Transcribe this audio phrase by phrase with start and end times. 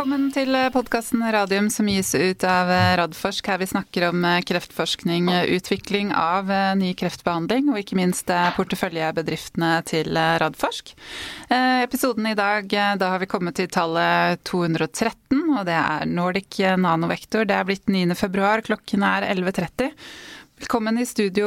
[0.00, 6.14] Velkommen til podkasten Radium som gis ut av Radforsk, her vi snakker om kreftforskning, utvikling
[6.16, 6.48] av
[6.80, 10.94] ny kreftbehandling og ikke minst porteføljebedriftene til Radforsk.
[11.52, 17.44] Episoden i dag, da har vi kommet til tallet 213, og det er Nordic Nanovektor.
[17.44, 18.16] Det er blitt 9.
[18.16, 19.92] februar, klokken er 11.30.
[20.60, 21.46] Velkommen i studio,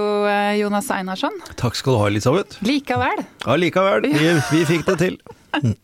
[0.58, 1.36] Jonas Einarsson.
[1.56, 2.58] Takk skal du ha, Elisabeth.
[2.66, 3.20] Likevel.
[3.46, 4.08] Ja, likevel.
[4.10, 5.18] Vi, vi fikk det til.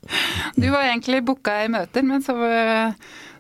[0.58, 2.34] Du var egentlig booka i møter, men så,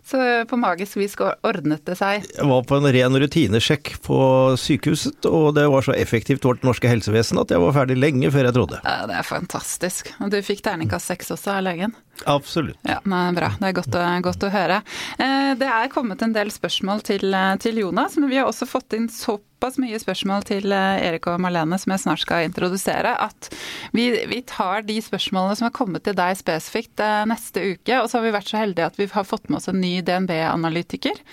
[0.06, 2.28] så på magisk vis ordnet det seg.
[2.38, 4.20] Jeg var på en ren rutinesjekk på
[4.62, 8.52] sykehuset, og det var så effektivt vårt norske helsevesen at jeg var ferdig lenge før
[8.52, 8.84] jeg trodde.
[8.86, 10.14] Ja, Det er fantastisk.
[10.22, 11.98] Og du fikk terningkast seks også av legen?
[12.26, 12.80] Absolutt.
[12.82, 13.52] Ja, men Bra.
[13.60, 14.82] Det er godt å, godt å høre.
[15.22, 18.96] Eh, det er kommet en del spørsmål til, til Jonas, men vi har også fått
[18.98, 23.52] inn såpass mye spørsmål til eh, Erik og Marlene som jeg snart skal introdusere, at
[23.96, 28.02] vi, vi, tar de spørsmålene som har kommet til deg spesifikt eh, neste uke.
[28.02, 30.00] Og så har vi vært så heldige at vi har fått med oss en ny
[30.06, 31.24] DNB-analytiker,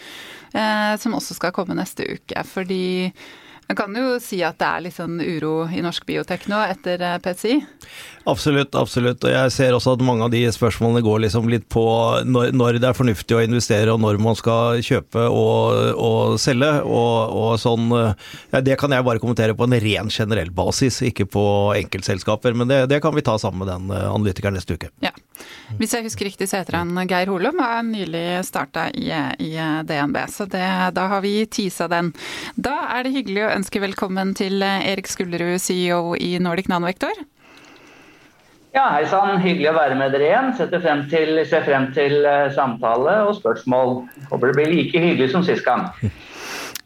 [1.03, 2.41] som også skal komme neste uke.
[2.49, 2.87] Fordi
[3.69, 7.03] man kan jo si at det er litt sånn uro i norsk biotek nå etter
[7.25, 7.57] PCI?
[8.27, 9.23] Absolutt, absolutt.
[9.23, 11.85] Og jeg ser også at mange av de spørsmålene går liksom litt på
[12.27, 16.73] når, når det er fornuftig å investere, og når man skal kjøpe og, og selge.
[16.87, 21.29] Og, og sånn ja, Det kan jeg bare kommentere på en ren generell basis, ikke
[21.31, 21.47] på
[21.79, 22.55] enkeltselskaper.
[22.59, 24.91] Men det, det kan vi ta sammen med den analytikeren neste uke.
[25.05, 25.15] Ja.
[25.77, 29.11] Hvis jeg husker riktig, så heter han Geir Holum og er nylig starta i,
[29.43, 29.51] i,
[29.87, 30.19] DNB.
[30.33, 30.65] Så det,
[30.97, 32.13] da har vi tisa den.
[32.55, 37.17] Da er det hyggelig å ønske velkommen til Erik Skullerud, CEO i Nordic Nanovektor.
[38.77, 39.39] Ja, hei sann.
[39.41, 40.51] Hyggelig å være med dere igjen.
[40.59, 43.95] Setter frem til, ser frem til uh, samtale og spørsmål.
[44.29, 45.89] Håper det blir like hyggelig som sist gang.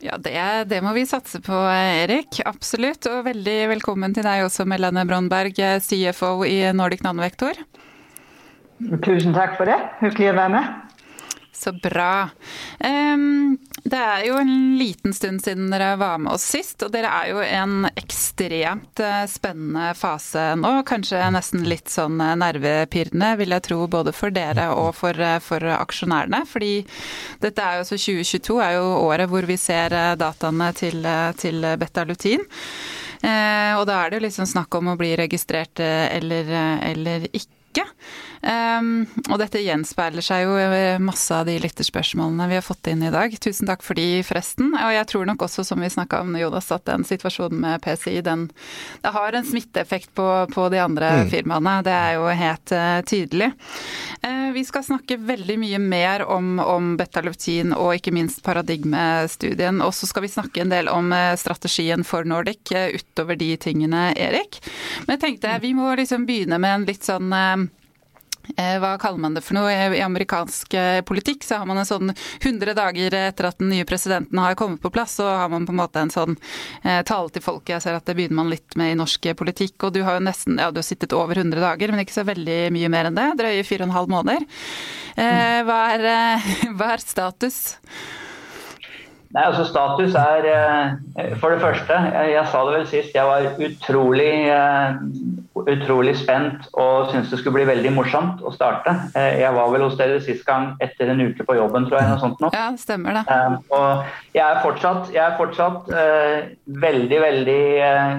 [0.01, 0.33] Ja, det,
[0.71, 2.39] det, må vi satse på, Erik.
[2.49, 3.05] Absolutt.
[3.11, 7.61] Og veldig velkommen til deg også, Melene Brondberg, CFO i Nordic Nanovektor.
[9.05, 9.77] Tusen takk for det.
[10.01, 10.73] Hyggelig å være med.
[11.53, 12.31] Så bra.
[13.83, 17.31] Det er jo en liten stund siden dere var med oss sist, og dere er
[17.31, 20.73] jo i en ekstremt eh, spennende fase nå.
[20.89, 25.39] Kanskje nesten litt sånn eh, nervepirrende, vil jeg tro, både for dere og for, eh,
[25.45, 26.43] for aksjonærene.
[26.51, 26.73] Fordi
[27.41, 31.07] dette er jo så 2022 er jo året hvor vi ser dataene til,
[31.41, 32.45] til betalutin.
[33.21, 36.53] Og da er det jo liksom snakk om å bli registrert eller,
[36.89, 37.60] eller ikke.
[38.41, 40.55] Um, og dette gjenspeiler seg jo
[41.05, 43.35] masse av de lytterspørsmålene vi har fått inn i dag.
[43.37, 44.73] Tusen takk for de, forresten.
[44.73, 48.21] Og jeg tror nok også, som vi snakka om, Jonas, at den situasjonen med PCI,
[48.25, 48.49] den
[49.03, 51.31] det har en smitteeffekt på, på de andre mm.
[51.33, 51.77] firmaene.
[51.85, 53.51] Det er jo helt uh, tydelig.
[54.25, 59.83] Uh, vi skal snakke veldig mye mer om, om betalutin og ikke minst paradigmestudien.
[59.85, 64.11] Og så skal vi snakke en del om uh, strategien for Nordic utover de tingene,
[64.17, 64.61] Erik.
[65.07, 67.33] Men jeg tenkte vi må liksom begynne med en litt sånn
[68.57, 69.71] hva kaller man det for noe?
[69.71, 70.75] I amerikansk
[71.09, 74.83] politikk så har man en sånn 100 dager etter at den nye presidenten har kommet
[74.83, 76.37] på plass, så har man på en måte en sånn
[76.83, 77.75] eh, tale til folket.
[77.77, 79.77] Jeg ser at det begynner man litt med i norsk politikk.
[79.87, 82.27] Og du har jo nesten ja, du har sittet over 100 dager, men ikke så
[82.29, 83.29] veldig mye mer enn det.
[83.41, 84.49] Drøye fire og en halv måneder.
[85.17, 86.43] Eh, hva, er,
[86.79, 87.63] hva er status?
[89.31, 91.95] Nei, altså Status er eh, For det første,
[92.33, 94.33] jeg, sa det vel sist, jeg var utrolig,
[95.69, 98.95] utrolig spent og syntes det skulle bli veldig morsomt å starte.
[99.17, 102.11] Uh, jeg var vel hos dere sist gang etter en uke på jobben, tror jeg.
[102.13, 102.53] noe sånt nå.
[102.57, 103.25] Ja, stemmer det.
[103.29, 105.91] Uh, og jeg er fortsatt, jeg er fortsatt
[106.81, 107.63] veldig, veldig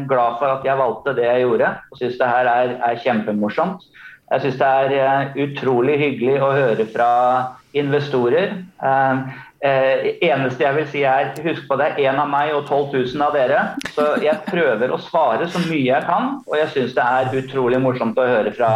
[0.09, 1.71] glad for at jeg valgte det jeg gjorde.
[1.91, 3.87] Og syns det her er, er kjempemorsomt.
[4.31, 4.67] Jeg syns det
[4.99, 7.11] er utrolig hyggelig å høre fra
[7.77, 8.53] investorer.
[9.61, 12.95] Eh, eneste jeg vil si er husk på det er én av meg og 12
[13.13, 13.59] 000 av dere.
[13.93, 17.81] Så jeg prøver å svare så mye jeg kan, og jeg syns det er utrolig
[17.83, 18.71] morsomt å høre fra,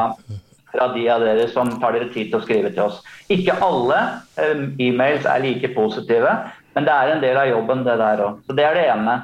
[0.70, 3.02] fra, de av dere som tar dere tid til å skrive til oss.
[3.34, 3.98] Ikke alle
[4.38, 6.38] eh, e-mails er like positive,
[6.78, 8.46] men det er en del av jobben, det der òg.
[8.46, 9.18] Så det er det ene.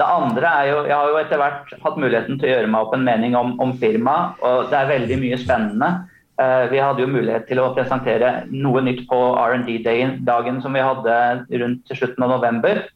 [0.00, 2.86] Det andre er jo Jeg har jo etter hvert hatt muligheten til å gjøre meg
[2.86, 5.92] opp en mening om, om firmaet, og det er veldig mye spennende.
[6.40, 11.16] Eh, vi hadde jo mulighet til å presentere noe nytt på R&D-dagen som vi hadde
[11.60, 12.86] rundt slutten av november.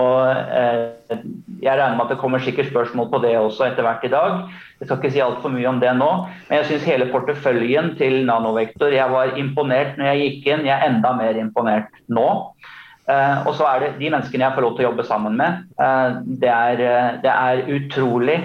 [0.00, 1.18] Og eh,
[1.60, 4.38] Jeg regner med at det kommer sikkert spørsmål på det også etter hvert i dag.
[4.80, 6.08] Jeg skal ikke si altfor mye om det nå,
[6.48, 10.74] men jeg syns hele porteføljen til Nanovektor Jeg var imponert når jeg gikk inn, jeg
[10.74, 12.26] er enda mer imponert nå.
[13.12, 15.68] Eh, og så er det de menneskene jeg får lov til å jobbe sammen med.
[16.40, 18.40] Det, er, det er utrolig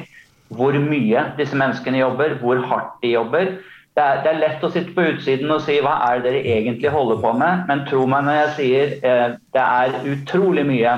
[0.51, 3.55] hvor mye disse menneskene jobber, hvor hardt de jobber
[3.97, 6.57] det er, det er, lett å sitte på utsiden og si hva er det dere
[6.59, 10.91] egentlig holder på med, men tro meg når jeg sier eh, det er utrolig mye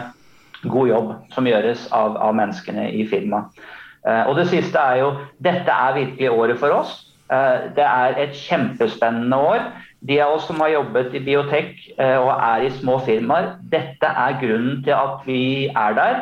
[0.65, 3.61] god jobb som gjøres av, av menneskene i firmaet.
[4.03, 5.13] Eh, og det siste er jo
[5.47, 6.91] dette er virkelig året for oss.
[7.31, 9.63] Eh, det er et kjempespennende år.
[10.03, 14.37] de av oss som har jobbet i biotek og er i små firmaer, dette er
[14.39, 16.21] grunnen til at vi er der.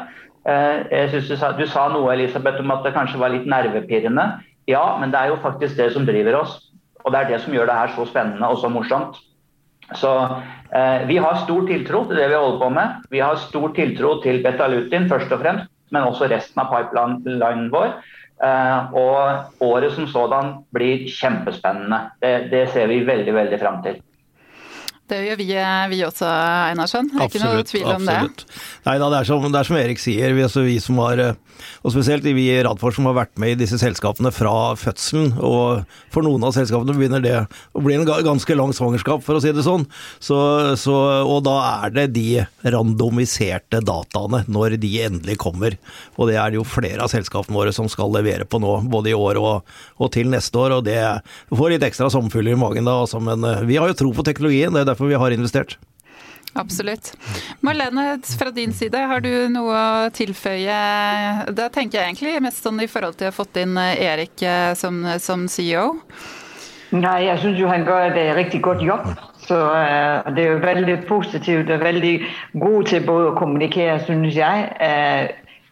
[0.90, 4.26] Jeg synes du, sa, du sa noe Elisabeth, om at det kanskje var litt nervepirrende.
[4.68, 6.67] Ja, men det er jo faktisk det som driver oss.
[7.08, 9.16] Og det er det som gjør det her så spennende og så morsomt.
[9.96, 10.12] Så
[10.76, 13.08] eh, vi har stor tiltro til det vi holder på med.
[13.14, 17.96] Vi har stor tiltro til Betalutin først og fremst, men også resten av pipelinen vår.
[18.44, 22.02] Eh, og året som sådan blir kjempespennende.
[22.20, 24.02] Det, det ser vi veldig, veldig fram til.
[25.08, 25.48] Det gjør vi,
[25.94, 27.08] vi også, Einarsson.
[27.14, 28.42] Det er ikke noe tvil om absolutt.
[28.44, 28.62] det.
[28.88, 30.34] Nei da, det er som, det er som Erik sier.
[30.36, 31.22] Vi, altså, vi, som har,
[31.80, 35.38] og spesielt vi i Radfors som har vært med i disse selskapene fra fødselen.
[35.40, 39.44] Og for noen av selskapene begynner det å bli en ganske lang svangerskap, for å
[39.44, 39.86] si det sånn.
[40.20, 40.38] Så,
[40.80, 41.56] så, og da
[41.86, 45.80] er det de randomiserte dataene når de endelig kommer.
[46.20, 49.14] Og det er det jo flere av selskapene våre som skal levere på nå, både
[49.14, 50.82] i år og, og til neste år.
[50.82, 51.00] Og det
[51.48, 53.24] får litt ekstra sommerfugler i magen da, altså.
[53.24, 54.76] Men eh, vi har jo tro på teknologien.
[54.76, 55.78] det er derfor vi har investert.
[56.58, 57.14] Absolutt.
[57.62, 60.78] Marlene, fra din side, har du noe å tilføye?
[61.54, 64.74] Da tenker jeg egentlig mest sånn i forhold til å ha fått inn Erik eh,
[64.74, 66.00] som, som CEO.
[66.96, 69.06] Nei, jeg syns jo han gjør et riktig godt jobb.
[69.48, 72.14] Så uh, det er jo veldig positivt og veldig
[72.60, 75.28] god til både å kommunikere, syns jeg, uh,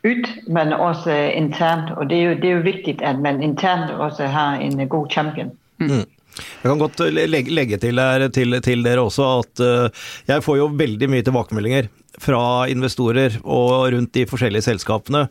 [0.06, 1.96] ut, men også internt.
[1.98, 5.10] Og det er, jo, det er jo viktig at man internt også har en god
[5.12, 5.52] champion.
[5.80, 6.06] Mm.
[6.36, 10.60] Jeg kan godt legge, legge til, her, til, til, dere også at uh, jeg får
[10.60, 11.92] jo veldig mye tilbakemeldinger
[12.22, 15.26] fra investorer og rundt de forskjellige selskapene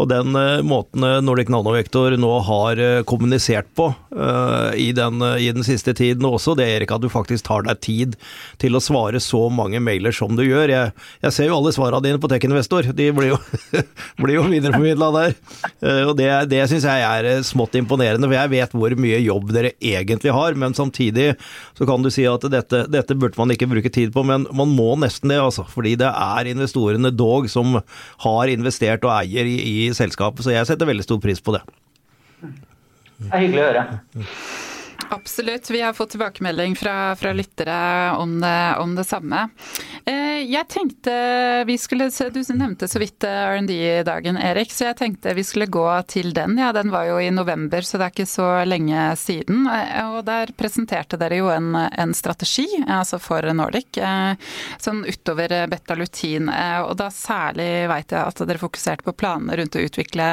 [0.00, 5.20] og den uh, måten eh, Nordic Nanovektor nå har uh, kommunisert på uh, i, den,
[5.36, 8.16] i, den, siste tiden, og også det Erik, at du faktisk tar deg tid
[8.62, 10.72] til å svare så mange mailer som du gjør.
[10.72, 10.92] Jeg,
[11.24, 13.40] jeg ser jo alle svarene dine på Tech-Investor, de blir jo,
[14.22, 15.36] blir videreformidla der.
[16.08, 19.74] og Det, det syns jeg er smått imponerende, for jeg vet hvor mye jobb dere
[19.78, 20.56] egentlig har.
[20.58, 21.32] Men samtidig
[21.78, 24.72] så kan du si at dette, dette burde man ikke bruke tid på, men man
[24.72, 25.66] må nesten det, altså.
[25.68, 27.78] Fordi det er investorene dog som
[28.24, 31.62] har investert og eier i, i selskapet, så jeg setter veldig stor pris på det.
[32.42, 33.86] Det er hyggelig å høre.
[35.12, 35.70] Absolutt.
[35.70, 37.76] Vi har fått tilbakemelding fra, fra lyttere
[38.16, 39.44] om det, om det samme.
[40.04, 41.12] Eh, jeg tenkte
[41.66, 45.86] vi skulle Du nevnte så vidt eh, R&D-dagen, Erik, så jeg tenkte vi skulle gå
[46.10, 46.56] til den.
[46.58, 49.66] Ja, den var jo i november, så det er ikke så lenge siden.
[49.70, 53.98] Eh, og der presenterte dere jo en, en strategi altså for Nordic,
[54.82, 56.48] sånn utover betalutin.
[56.86, 60.28] Og da særlig veit jeg at dere fokuserte på planene rundt å utvikle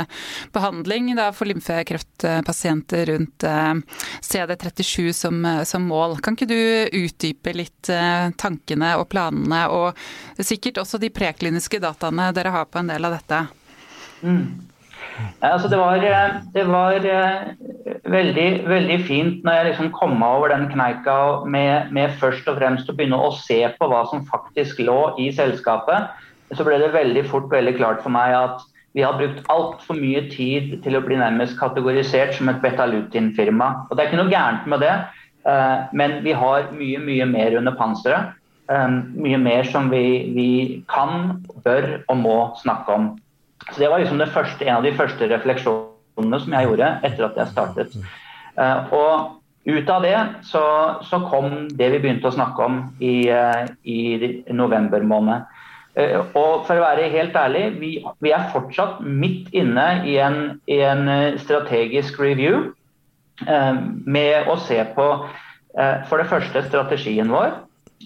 [0.56, 6.18] behandling da, for lymfekreftpasienter rundt CD37 som, som mål.
[6.24, 6.60] Kan ikke du
[7.04, 7.92] utdype litt
[8.40, 9.98] tankene og planene og
[10.40, 13.44] sikkert også de prekliniske dataene dere har på en del av dette.
[14.24, 14.70] Mm.
[15.44, 16.04] Altså det var,
[16.54, 17.52] det var uh,
[18.12, 22.90] veldig, veldig, fint når jeg liksom kom over den kneika med, med, først og fremst
[22.90, 26.10] å begynne å se på hva som faktisk lå i selskapet.
[26.56, 28.64] Så ble det veldig fort veldig klart for meg at
[28.98, 33.70] vi har brukt altfor mye tid til å bli nærmest kategorisert som et betalutin-firma.
[33.88, 34.96] Og Det er ikke noe gærent med det,
[35.46, 38.36] uh, men vi har mye, mye mer under panseret.
[38.70, 40.50] Um, mye mer som vi, vi,
[40.94, 43.06] kan, bør og må snakke om.
[43.72, 47.40] Så Det var liksom første, en av de første refleksjonene som jeg gjorde etter at
[47.40, 47.96] jeg startet.
[48.54, 49.16] Uh, og
[49.66, 50.62] ut av det så,
[51.02, 55.50] så, kom det vi begynte å snakke om i, uh, i november måned.
[55.98, 57.92] Uh, og for å være helt ærlig, vi,
[58.22, 61.10] vi er fortsatt midt inne i en, i en
[61.42, 62.70] strategisk review
[63.40, 65.10] med å se på
[66.10, 67.54] for det første strategien vår.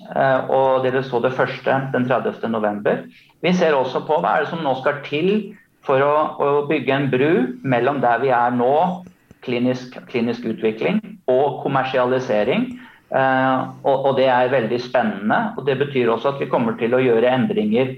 [0.02, 2.50] Eh, og dere så det første den 30.
[2.50, 3.04] november.
[3.46, 5.54] Vi ser også på hva er det som nå skal til
[5.86, 7.34] for å, å bygge en bru
[7.68, 9.04] mellom der vi er nå,
[9.44, 12.72] klinisk, klinisk utvikling, og kommersialisering.
[13.14, 15.40] Uh, og, og, det er veldig spennende.
[15.58, 17.92] og Det betyr også at vi kommer til å gjøre endringer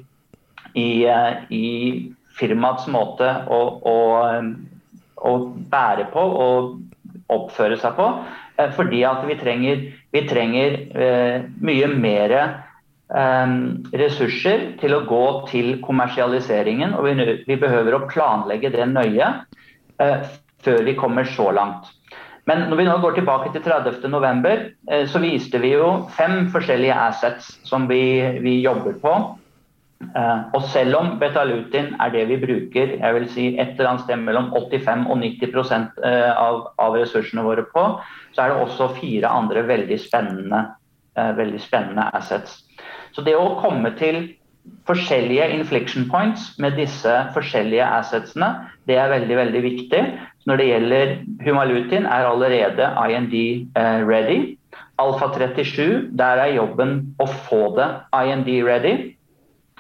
[0.76, 3.96] i, uh, i firmaets måte å, å,
[5.16, 5.36] å,
[5.72, 8.10] bære på og oppføre seg på.
[8.56, 9.86] Uh, fordi at vi trenger
[10.16, 13.56] vi trenger eh, mye mer eh,
[14.00, 16.96] ressurser til å gå til kommersialiseringen.
[16.96, 19.32] Og vi, vi behøver å planlegge det nøye
[20.00, 20.32] eh,
[20.66, 21.92] før vi kommer så langt.
[22.46, 27.00] Men når vi nå går tilbake til 30.11, eh, så viste vi jo fem forskjellige
[27.10, 28.04] assets som vi,
[28.46, 29.16] vi jobber på.
[30.04, 34.04] Uh, og selv om betalutin er det vi bruker jeg vil si et eller annet
[34.04, 37.84] sted mellom 85 og 90 uh, av, av, ressursene våre på,
[38.36, 40.66] så er det også fire andre veldig spennende,
[41.16, 42.60] uh, veldig spennende assets.
[43.16, 44.36] Så det å komme til
[44.90, 48.52] forskjellige infliction points med disse forskjellige assetsene,
[48.92, 50.06] det er veldig veldig viktig.
[50.44, 53.36] Så når det gjelder Humalutin, er allerede IND
[54.12, 54.58] ready.
[55.00, 59.15] Alfa 37, der er jobben å få det IND ready.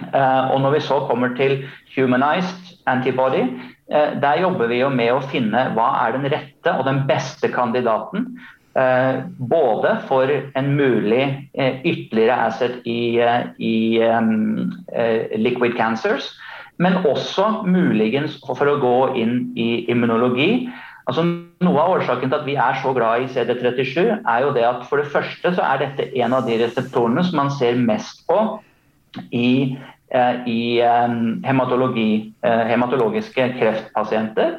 [0.03, 1.61] Og når vi så kommer til
[1.95, 3.45] humanized antibody,
[3.87, 8.25] der jobber vi jo med å finne hva er den rette og den beste kandidaten
[8.75, 13.15] Eh, både for en mulig eh, ytterligere asset i,
[13.57, 16.27] i i liquid cancers,
[16.77, 20.67] men også muligens for å gå inn i immunologi.
[21.07, 21.23] Altså,
[21.63, 24.83] noe av årsaken til at vi er så glad i CD37, er jo det at
[24.89, 28.41] for det første så er dette en av de reseptorene som man ser mest på
[29.31, 29.77] i,
[30.48, 30.81] i
[31.45, 34.51] hematologi, hematologiske kreftpasienter.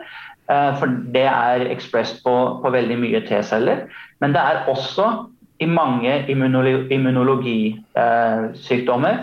[0.46, 3.78] For det er ekspress på, på veldig mye T-celler.
[4.22, 5.06] Men det er også
[5.62, 9.14] i mange immunologisykdommer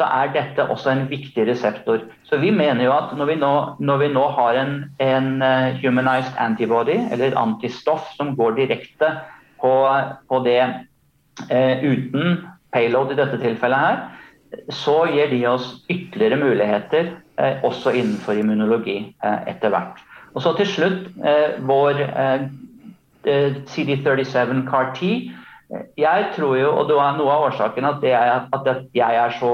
[0.00, 2.04] så er dette også en viktig reseptor.
[2.24, 5.76] Så vi mener jo at når vi nå, når vi nå har en, en, eh,
[5.82, 9.12] humanized antibody, eller antistoff, som går direkte
[9.60, 9.74] på,
[10.30, 10.62] på det
[11.50, 13.96] eh, uten payload i dette tilfellet her,
[14.74, 20.00] så gir de oss ytterligere muligheter eh, også innenfor immunologi eh, etter hvert.
[20.34, 22.48] Og så til slutt eh, vår eh,
[23.24, 25.30] Eh, CD37 CAR-T.
[25.98, 29.52] Jeg tror jo, og det var Noe av årsaken at, er, at jeg er så,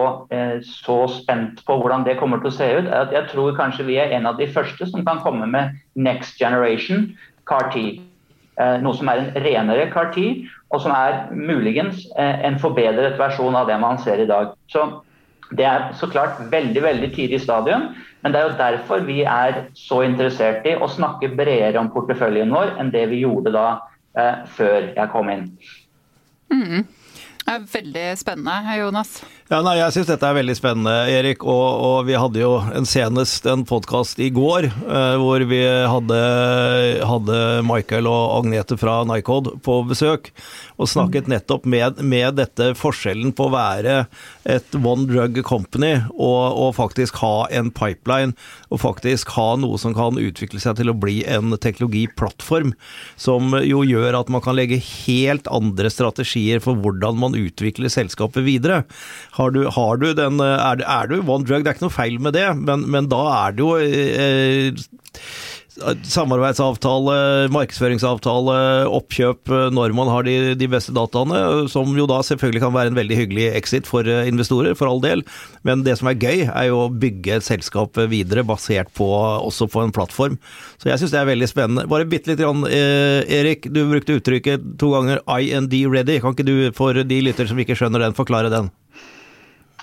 [0.64, 3.84] så, spent på hvordan det kommer til å se ut, er at jeg tror kanskje
[3.90, 7.10] vi er en av de første som kan komme med next generation
[7.50, 7.98] CAR-T.
[8.80, 13.76] Noe som er en renere CAR-T, og som er muligens en forbedret versjon av det
[13.82, 14.54] man ser i dag.
[14.72, 14.86] Så
[15.54, 19.68] Det er så klart veldig veldig tidlig stadium, men det er jo derfor vi er
[19.78, 23.66] så interessert i å snakke bredere om porteføljen vår enn det vi gjorde da
[24.18, 25.44] eh, før jeg kom inn.
[26.50, 26.82] Mm.
[27.46, 29.20] Det er veldig spennende, Jonas.
[29.46, 31.44] Ja, nei, Jeg syns dette er veldig spennende, Erik.
[31.46, 36.16] Og, og vi hadde jo en senest en podkast i går eh, hvor vi hadde,
[37.06, 40.32] hadde, Michael og Agnete fra Nycod på besøk.
[40.82, 43.94] Og snakket nettopp med, med dette forskjellen på å være
[44.50, 48.34] et one drug company og, og, faktisk ha en pipeline.
[48.74, 52.74] Og faktisk ha noe som kan utvikle seg til å bli en teknologiplattform.
[53.14, 58.42] Som jo gjør at man kan legge helt andre strategier for hvordan man utvikler selskapet
[58.50, 58.82] videre.
[59.36, 62.16] Har du, har du den er, er, du one drug, det er ikke noe feil
[62.22, 64.86] med det, men, men da er det jo eh,
[65.76, 67.16] samarbeidsavtale,
[67.52, 68.56] markedsføringsavtale,
[68.96, 72.98] oppkjøp når man har de, de, beste dataene, som jo da selvfølgelig kan være en
[72.98, 75.24] veldig hyggelig exit for eh, investorer, for all del.
[75.68, 79.68] Men det som er gøy, er jo å bygge et selskap videre basert på også
[79.72, 80.38] på en plattform.
[80.80, 81.86] Så jeg syns det er veldig spennende.
[81.90, 86.20] Bare bitte litt, grann, eh, Erik, du brukte uttrykket to ganger IND ready.
[86.24, 88.72] Kan ikke du for de lytter som ikke skjønner den, forklare den?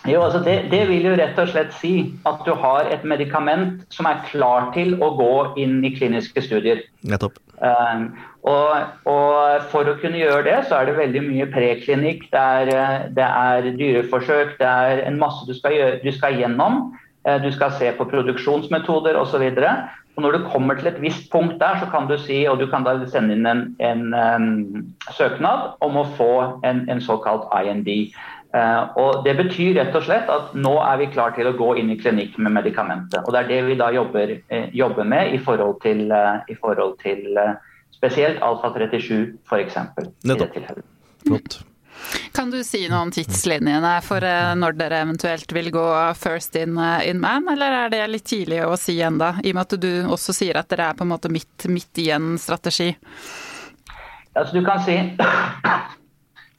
[0.04, 1.94] Jo, altså det, det, vil jo rett og slett si
[2.28, 5.34] at du har et medikament som er klar til å gå
[5.64, 6.84] inn i kliniske studier.
[7.08, 7.40] Nettopp.
[7.64, 8.10] Um,
[8.44, 8.74] og,
[9.08, 13.08] og, For å kunne gjøre det, så er det veldig mye preklinikk, det er, eh,
[13.16, 16.82] det er dyreforsøk, det er en masse du skal, gjøre, du skal gjennom.
[17.24, 19.46] Uh, du skal se på produksjonsmetoder osv.
[20.20, 22.84] Når du kommer til et visst punkt der, så kan du si, og du kan
[22.84, 24.84] da sende inn en, en um,
[25.16, 26.34] søknad om å få
[26.68, 27.88] en, en såkalt IND.
[28.54, 31.72] Uh, og Det betyr rett og slett at nå er vi klar til å gå
[31.82, 33.24] inn i klinikk med medikamentet.
[33.26, 36.56] Og Det er det vi da jobber, uh, jobber med i forhold til, uh, i
[36.62, 37.40] forhold til
[37.96, 39.80] spesielt alfa-37 f.eks.
[40.30, 40.60] Nettopp.
[41.26, 41.64] Flott.
[42.36, 44.26] Kan du si noe om tidslinjene for
[44.60, 45.86] når dere eventuelt vil gå
[46.20, 49.64] first in, in man, eller er det litt tidlig å si enda, i og med
[49.64, 52.90] at du også sier at dere er på en måte midt, midt i en strategi?
[54.34, 54.98] Altså, du kan si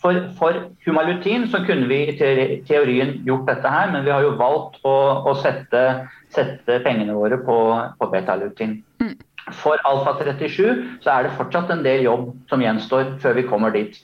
[0.05, 2.17] for, for Humalutin så kunne vi i
[2.69, 5.85] teorien gjort dette her, men vi har jo valgt å, å sette,
[6.35, 7.57] sette, pengene våre på,
[7.97, 8.83] på betalutin.
[9.01, 9.15] Mm.
[9.63, 13.73] For Alfa 37 så er det fortsatt en del jobb som gjenstår før vi kommer
[13.73, 13.97] dit.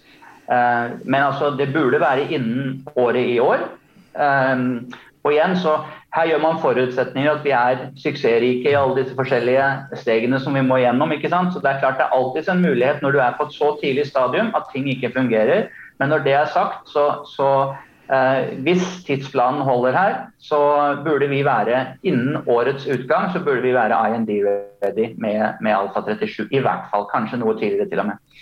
[0.48, 3.68] Uh, men altså, det burde være innen året i år.
[4.16, 4.88] Um,
[5.20, 9.66] og igjen så Her gjør man forutsetninger at vi er suksessrike i alle disse forskjellige
[10.00, 11.12] stegene som vi må gjennom.
[11.14, 11.52] ikke sant?
[11.54, 13.68] Så Det er klart det er alltid en mulighet når du er på et så
[13.78, 15.68] tidlig stadium at ting ikke fungerer.
[16.00, 17.48] Men når det er sagt, så, så
[18.08, 20.60] eh, hvis tidsplanen holder her, så
[21.04, 24.32] burde vi være innen årets utgang så burde vi være IND
[24.82, 26.48] ready med, med Alfa 37.
[26.50, 27.04] I hvert fall.
[27.12, 28.40] Kanskje noe tidligere til og med.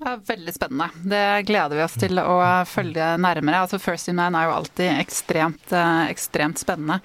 [0.00, 0.88] Ja, veldig spennende.
[1.04, 3.58] Det gleder vi oss til å følge nærmere.
[3.66, 7.02] Altså First in Man er jo alltid ekstremt, eh, ekstremt spennende.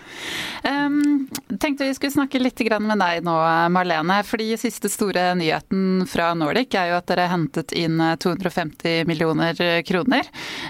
[0.64, 1.28] Um,
[1.60, 3.36] tenkte vi skulle snakke litt med deg nå,
[3.70, 4.24] Marlene.
[4.24, 10.24] fordi siste store nyheten fra Nordic er jo at dere hentet inn 250 millioner kroner.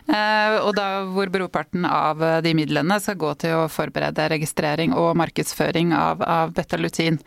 [0.09, 5.15] Uh, og da hvor brorparten av de midlene skal gå til å forberede registrering og
[5.15, 7.21] markedsføring av, av betalutin.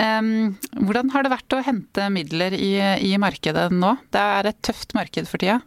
[0.00, 3.92] Um, hvordan har det vært å hente midler i, i markedet nå?
[4.08, 5.60] Det er er et tøft marked for tida?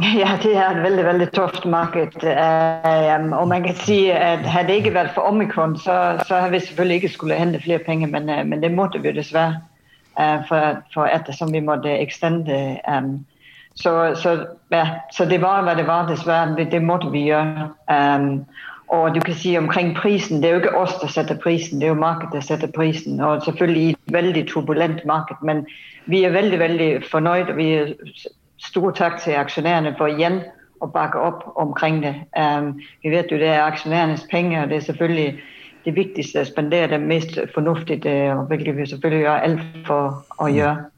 [0.00, 2.14] Ja, det er et veldig veldig tøft marked.
[2.24, 6.54] Um, og man kan si at Hadde det ikke vært for omikron, så, så hadde
[6.54, 9.60] vi selvfølgelig ikke skulle hente flere penger, men, uh, men det måtte vi dessverre.
[10.20, 12.78] Uh, for, for ettersom vi måtte ekstende.
[12.88, 13.26] Um,
[13.74, 16.54] så, så, ja, så, det var hva det var, dessverre.
[16.56, 17.70] Det, det måtte vi gjøre.
[18.90, 21.86] Og du kan si omkring prisen, Det er jo ikke oss som setter prisen, det
[21.86, 23.20] er jo markedet som setter prisen.
[23.20, 25.36] Og selvfølgelig i et veldig turbulent marked.
[25.42, 25.66] Men
[26.06, 27.50] vi er veldig veldig fornøyd.
[27.50, 27.94] og vi er
[28.60, 30.42] Stor takk til aksjonærene for igjen
[30.84, 32.14] å bakke opp omkring det.
[32.36, 34.62] Um, vi vet jo det er aksjonærenes penger.
[34.62, 35.40] og Det er selvfølgelig
[35.84, 38.02] det viktigste å spendere det mest fornuftig,
[38.50, 40.90] hvilket vi selvfølgelig gjør alt for å gjøre.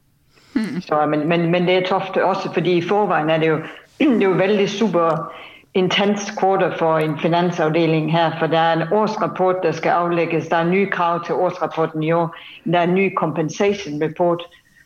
[0.55, 0.81] Mm.
[0.83, 3.61] Så, men, men, men, det er tøft også, fordi i forveien er det jo,
[4.03, 5.31] det er jo veldig super
[5.75, 8.33] intens kode for en finansavdeling her.
[8.39, 10.45] For det er en årsrapport der skal avlegges.
[10.45, 12.37] Det er nye krav til årsrapporten i år.
[12.65, 14.43] Det er en ny compensation report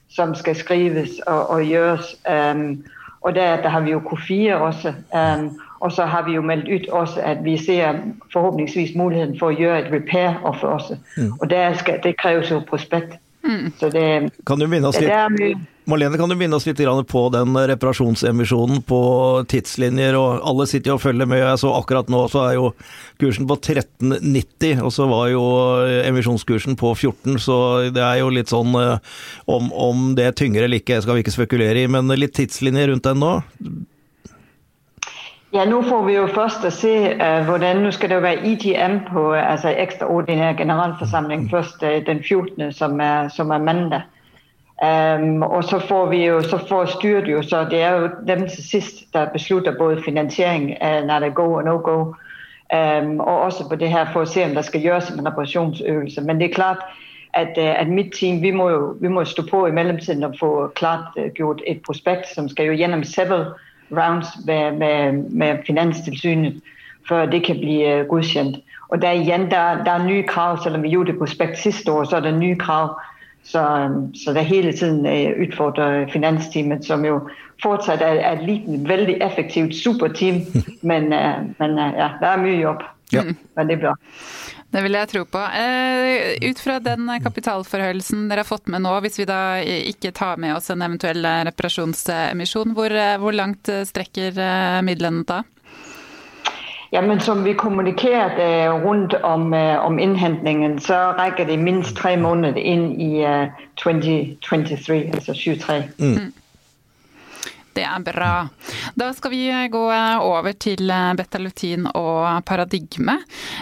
[0.09, 2.17] som skal skrives og, og gjøres.
[2.31, 2.85] Um,
[3.21, 4.95] og deretter har vi jo K4 også.
[5.15, 7.93] Um, og så har vi jo meldt ut også at vi ser
[8.33, 10.97] forhåpentligvis muligheten for å gjøre et repair offer også.
[11.17, 11.33] Mm.
[11.41, 13.19] Og det, skal, det kreves jo prospekt.
[13.47, 13.73] Mm.
[13.79, 14.05] Så det,
[14.47, 19.01] kan du minne oss litt, Marlene, kan du minne oss litt på den reparasjonsemisjonen på
[19.47, 20.17] tidslinjer?
[20.19, 21.39] og Alle sitter jo og følger med.
[21.39, 22.73] Jeg så akkurat nå så er jo
[23.23, 25.45] kursen på 13,90, og så var jo
[26.09, 27.59] emisjonskursen på 14, så
[27.95, 28.99] det er jo litt sånn eh,
[29.47, 33.07] om, om det tynger eller ikke, skal vi ikke spekulere i, men litt tidslinjer rundt
[33.07, 33.37] den nå?
[35.57, 38.43] Ja, Nå får vi jo først å se uh, hvordan Nå skal det jo være
[38.45, 44.03] EGM på altså ekstraordinær generalforsamling først uh, den 14., som er, som er mandag.
[44.85, 48.45] Um, og så får vi jo, så får styret jo, så det er jo dem
[48.51, 51.97] til sist der beslutter både finansiering uh, når det er go og no go.
[52.69, 56.21] Um, og også på det her for å se om det skal gjøres en reparasjonsøvelse.
[56.21, 56.85] Men det er klart
[57.33, 60.51] at, at mitt team vi må jo vi må stå på i mellomtiden og få
[60.77, 63.55] klart gjort et prospekt som skal jo gjennom several
[63.93, 66.63] rounds med, med, med Finanstilsynet
[67.09, 68.57] før det kan bli øh, godkjent.
[68.89, 71.93] Og der igjen, der, der, er nye krav, selv om vi gjorde det prospekt siste
[71.93, 73.01] år, så er det nye krav.
[73.45, 73.63] Så,
[74.25, 77.21] så det hele tiden øh, utfordrer finansteamet, som jo
[77.63, 80.41] fortsatt er, er et liten, veldig effektivt superteam.
[80.91, 82.83] Men, øh, men ja, det er mye jobb.
[83.13, 83.23] Ja.
[83.57, 83.95] Veldig bra.
[84.77, 85.41] Det vil jeg tro på.
[85.57, 90.37] Eh, ut fra den kapitalforhøyelsen dere har fått med nå, hvis vi da ikke tar
[90.43, 95.41] med oss en eventuell reparasjonsemisjon, hvor, eh, hvor langt strekker eh, midlene da?
[96.93, 102.61] Ja, men Som vi kommunikerte rundt om, om innhentingen, så rekker de minst tre måneder
[102.61, 103.25] inn i
[103.81, 105.81] 2023, altså 2023.
[105.99, 106.33] Mm.
[107.77, 108.33] Det er bra.
[108.97, 109.83] Da skal vi gå
[110.25, 113.19] over til eh, betalutin og paradigme.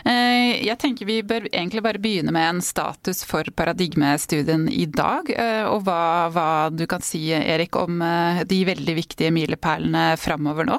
[0.06, 5.32] Eh, jeg tenker vi bør egentlig bare begynne med en status for paradigmestudien i dag.
[5.34, 8.02] Eh, og hva, hva du kan si, Erik, om
[8.46, 10.78] de veldig viktige milepælene framover nå?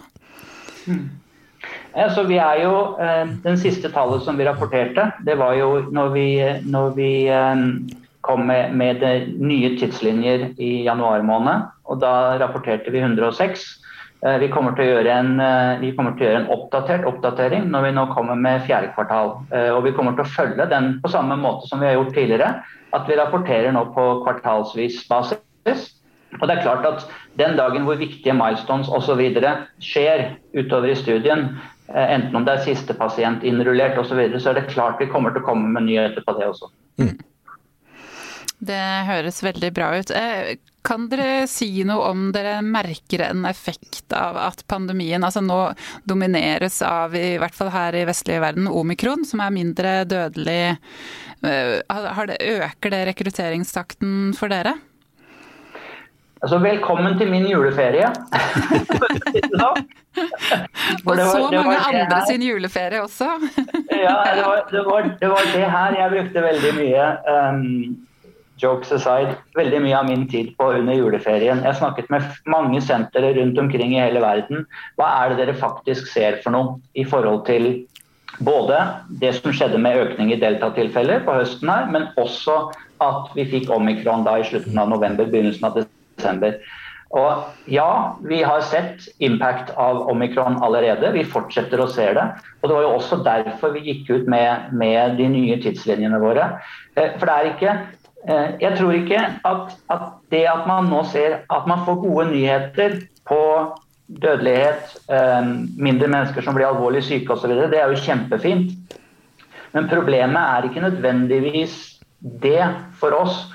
[0.88, 1.06] Mm.
[1.95, 2.74] Vi er jo,
[3.43, 6.28] Den siste tallet som vi rapporterte, det var jo når vi,
[6.67, 7.12] når vi
[8.26, 9.04] kom med, med
[9.40, 11.72] nye tidslinjer i januar måned.
[11.86, 13.66] og Da rapporterte vi 106.
[14.26, 17.92] Eh, vi kommer, en, eh, vi kommer til å gjøre en oppdatert oppdatering når vi
[17.98, 19.36] nå kommer med fjerde kvartal.
[19.52, 22.16] Eh, og Vi kommer til å følge den på samme måte som vi har gjort
[22.16, 22.64] tidligere.
[22.94, 25.92] At vi rapporterer nå på kvartalsvis basis.
[26.42, 27.08] Og det er klart at
[27.38, 29.20] Den dagen hvor viktige milestones osv.
[29.84, 31.60] skjer utover i studien,
[31.92, 35.06] enten om det er siste pasient innrullert osv., så, videre, så er det klart vi
[35.12, 36.72] kommer til å komme med nyheter på det også.
[36.98, 37.20] Mm.
[38.65, 40.12] Det høres veldig bra ut.
[40.15, 45.60] Eh, kan dere si noe om dere merker en effekt av at pandemien altså nå
[46.06, 50.78] domineres av, i hvert fall her i vestlige verden, omikron, som er mindre dødelig.
[51.45, 51.78] Eh,
[52.30, 54.75] det, øker det rekrutteringstakten for dere?
[56.45, 58.06] Altså, velkommen til min juleferie.
[61.06, 63.30] Og så mange andre sin juleferie også.
[63.89, 67.08] ja, det var, det, var, det var, det her jeg brukte veldig mye.
[67.34, 68.06] Um,
[68.62, 71.63] jokes aside, veldig mye av min tid på under juleferien.
[71.65, 74.63] Jeg snakket med mange sentre rundt omkring i hele verden.
[75.00, 77.70] Hva er det dere faktisk ser for noe i forhold til
[78.44, 78.80] både
[79.22, 82.58] det som skjedde med økning i deltatilfeller på høsten her, men også
[83.04, 86.60] at vi fikk omikron da i slutten av november, begynnelsen av desember.
[87.15, 91.13] Og ja, vi har sett impact av omikron allerede.
[91.15, 92.26] Vi fortsetter å se det.
[92.60, 96.50] Og det var jo også derfor vi gikk ut med, med de nye tidslinjene våre.
[96.98, 97.78] Eh, for det er ikke
[98.26, 102.96] jeg tror ikke at, at, det at man nå ser at man får gode nyheter
[103.30, 103.42] på
[104.22, 108.98] dødelighet, eh, mindre mennesker som blir alvorlig syke osv., det er jo kjempefint.
[109.74, 111.76] Men problemet er ikke nødvendigvis
[112.42, 112.64] det
[113.00, 113.46] for oss.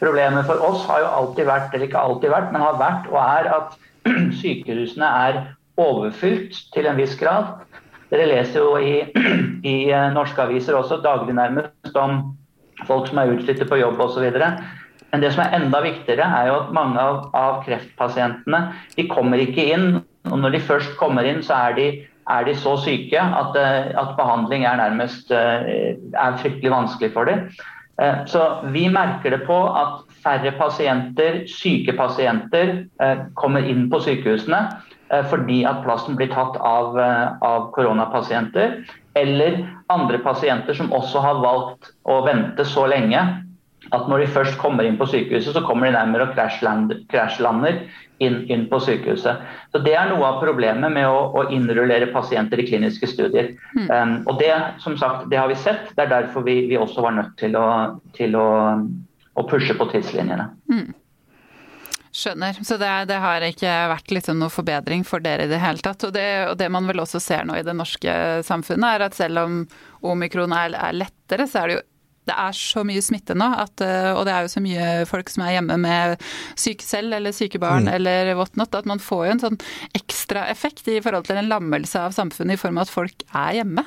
[0.00, 3.20] Problemet for oss har jo alltid vært, eller ikke alltid vært, men har vært og
[3.22, 3.78] er at
[4.40, 5.40] sykehusene er
[5.80, 7.54] overfylt til en viss grad.
[8.10, 8.96] Dere leser jo i,
[9.72, 12.34] i eh, norske aviser også daglig nærmest om
[12.88, 14.24] folk som er utslitte på jobb osv.
[14.34, 18.64] Men det som er enda viktigere, er jo at mange av, av, kreftpasientene
[18.96, 19.86] de kommer ikke inn.
[20.30, 21.86] Og når de først kommer inn, så er de,
[22.32, 27.30] er de så syke at, eh, at, behandling er nærmest eh, er fryktelig vanskelig for
[27.30, 27.46] dem.
[28.26, 28.40] Så
[28.74, 32.72] vi merker det på at færre pasienter, syke pasienter,
[33.38, 34.64] kommer inn på sykehusene.
[35.12, 38.84] Eh, fordi at plassen blir tatt av, eh, av koronapasienter.
[39.14, 43.44] Eller andre pasienter som også har valgt å vente så lenge
[43.92, 46.34] at når de først kommer inn på sykehuset, så kommer de nærmere og
[47.10, 47.82] krasjlander
[48.18, 49.36] inn, inn, på sykehuset.
[49.72, 53.52] Så Det er noe av problemet med å, å innrullere pasienter i kliniske studier.
[53.76, 53.90] Mm.
[53.90, 55.92] Um, og Det som sagt, det har vi sett.
[55.94, 58.48] Det er derfor vi, vi også var nødt til å, til å,
[59.36, 60.48] å pushe på tidslinjene.
[60.72, 60.94] Mm.
[62.14, 62.60] Skjønner.
[62.62, 66.04] Så det, det, har ikke vært liksom noe forbedring for dere i det hele tatt.
[66.06, 68.14] Og det, og det, man vel også ser nå i det norske
[68.46, 69.56] samfunnet, er at selv om
[70.06, 71.82] omikron er, er lettere, så er det jo
[72.28, 75.30] det er så mye smitte nå, at, eh, og det er jo så mye folk
[75.32, 76.24] som er hjemme med
[76.60, 77.92] syke selv eller syke barn mm.
[77.98, 79.60] eller whatnot, at man får jo en sånn
[79.96, 83.60] ekstra effekt i forhold til en lammelse av samfunnet i form av at folk er
[83.60, 83.86] hjemme.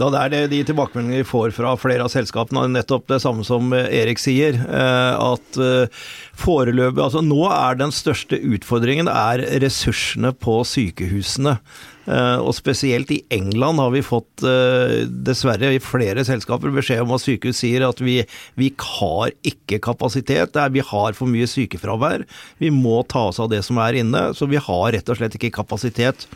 [0.00, 3.46] Da det er det de tilbakemeldingene vi får fra flere av selskapene, nettopp det samme
[3.46, 4.58] som Erik sier.
[4.66, 11.58] Eh, at eh, foreløpig Altså nå er den største utfordringen er ressursene på sykehusene.
[12.06, 17.14] Eh, og spesielt i England har vi fått, eh, dessverre i flere selskaper, beskjed om
[17.16, 18.20] at sykehus sier at vi,
[18.56, 20.54] vi har ikke kapasitet.
[20.72, 22.24] Vi har for mye sykefravær.
[22.58, 24.30] Vi må ta oss av det som er inne.
[24.34, 26.26] Så vi har rett og slett ikke kapasitet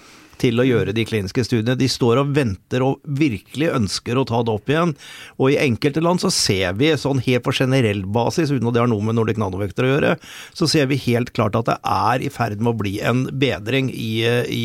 [0.41, 1.79] til å gjøre de kliniske studiene.
[1.79, 4.95] De står og venter og virkelig ønsker å ta det opp igjen.
[5.39, 8.83] Og i enkelte land så ser vi, sånn helt på generell basis, uten at det
[8.83, 10.15] har noe med Nordic Nanovektor å gjøre,
[10.57, 13.91] så ser vi helt klart at det er i ferd med å bli en bedring
[13.93, 14.13] i,
[14.49, 14.65] i,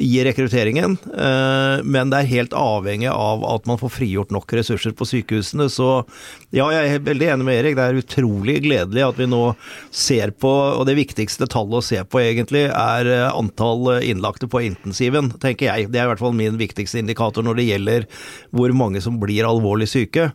[0.00, 0.96] i rekrutteringen.
[1.10, 5.68] Eh, men det er helt avhengig av at man får frigjort nok ressurser på sykehusene.
[5.72, 5.90] Så
[6.54, 7.78] ja, jeg er veldig enig med Erik.
[7.78, 9.42] Det er utrolig gledelig at vi nå
[9.94, 15.30] ser på, og det viktigste tallet å se på egentlig, er antall innlagte på intensiven,
[15.42, 15.90] tenker jeg.
[15.92, 18.08] Det er i hvert fall min viktigste indikator når det gjelder
[18.56, 20.30] hvor mange som blir alvorlig syke.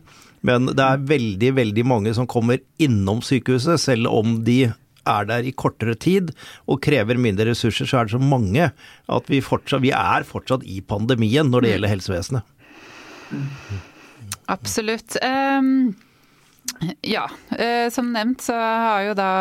[0.46, 4.66] Men det er veldig, veldig mange som kommer innom sykehuset, selv om de
[5.06, 6.32] er der i kortere tid
[6.66, 10.66] og krever mindre ressurser, så er det så mange at vi, fortsatt, vi er fortsatt
[10.66, 12.52] i pandemien når det gjelder helsevesenet.
[14.50, 15.16] Absolutt.
[15.22, 15.94] Um,
[17.06, 19.32] ja, uh, som nevnt så har jo da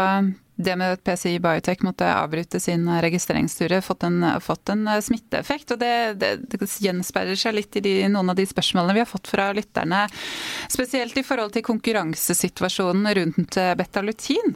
[0.55, 4.05] det med at PCI Biotech måtte avbryte sin registreringstur, fått
[4.41, 5.71] fått en smitteeffekt.
[5.75, 9.09] Og det, det, det gjenspeiler seg litt i de, noen av de spørsmålene vi har
[9.09, 10.05] fått fra lytterne.
[10.71, 14.55] Spesielt i forhold til konkurransesituasjonen rundt betalutin.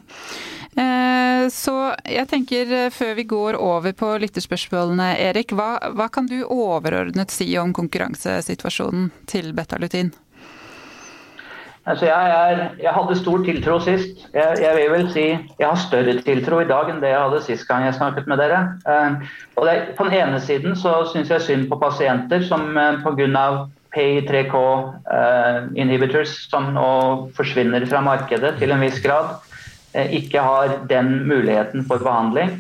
[0.80, 6.40] Eh, så jeg tenker, før vi går over på lytterspørsmålene, Erik, hva, hva kan du
[6.46, 10.14] overordnet si om konkurransesituasjonen til betalutin?
[11.90, 14.22] Altså jeg, er, jeg, hadde stor tiltro sist.
[14.34, 17.42] Jeg, jeg, vil vel si jeg har større tiltro i dag enn det jeg hadde
[17.48, 18.62] sist gang jeg snakket med dere.
[18.86, 19.26] Uh,
[19.58, 22.72] og det, på den ene siden så syns jeg synd på pasienter som
[23.04, 23.50] pga.
[23.90, 26.90] PI3K uh, inhibitors som nå
[27.34, 29.40] forsvinner fra markedet til en viss grad,
[29.98, 32.52] ikke har den muligheten for behandling.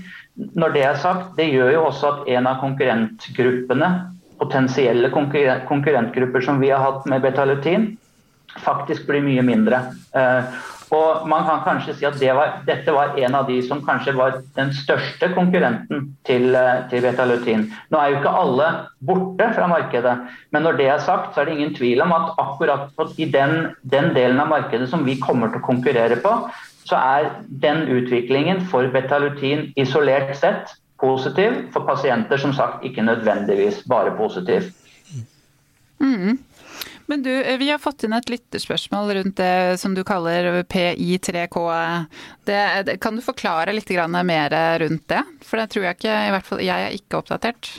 [0.58, 3.92] Når det er sagt, det gjør jo også at en av konkurrentgruppene,
[4.42, 7.92] potensielle konkurrentgrupper som vi har hatt med betalutin,
[8.58, 9.82] faktisk blir mye mindre.
[10.16, 10.60] Eh,
[10.96, 14.16] og man kan kanskje si at det var, dette var en av de som kanskje
[14.18, 17.68] var den største konkurrenten til, eh, til betalutin.
[17.94, 18.70] Nå er jo ikke alle
[19.06, 20.16] borte fra markedet,
[20.52, 23.76] men når det er sagt, så er det ingen tvil om at akkurat i den,
[23.84, 26.34] den delen av markedet som vi kommer til å konkurrere på,
[26.90, 27.30] så er
[27.62, 31.70] den utviklingen for betalutin isolert sett positiv.
[31.74, 34.72] For pasienter som sagt ikke nødvendigvis bare positiv.
[36.00, 36.40] Mm.
[37.10, 41.64] Men du, eh, vi har fått inn et lytterspørsmål rundt det som du kaller PI3K.
[42.46, 43.90] Det, kan du forklare litt
[44.24, 45.24] mer rundt det?
[45.42, 47.72] For det tror jeg ikke, i hvert fall jeg er ikke oppdatert.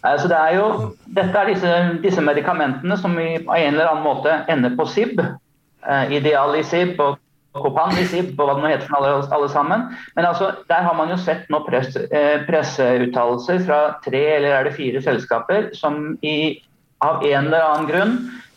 [0.00, 0.66] Altså det er jo,
[1.12, 1.72] dette er disse,
[2.04, 5.20] disse medikamentene som i, en eller annen måte ender på SIB.
[5.20, 7.18] Eh, SIB og
[7.50, 9.88] Kopan i SIB og hva det nå heter for alle, alle, sammen.
[10.14, 14.76] Men altså, der har man jo sett press, eh, presseuttalelser fra tre eller er det
[14.76, 16.60] fire selskaper som i
[17.04, 18.14] av en eller annen grunn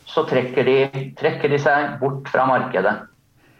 [0.09, 0.77] så trekker de,
[1.19, 2.95] trekker de seg bort fra markedet.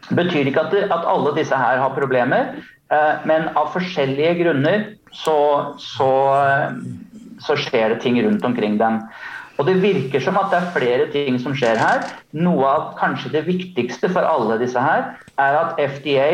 [0.08, 2.58] Det betyr ikke at, det, at alle disse her har problemer,
[2.92, 5.38] eh, men av forskjellige grunner så,
[5.80, 6.10] så,
[7.40, 9.00] så, skjer det ting rundt omkring dem.
[9.54, 12.02] Og Det virker som at det er flere ting som skjer her.
[12.34, 16.30] Noe av kanskje det viktigste for alle disse her, er at FDA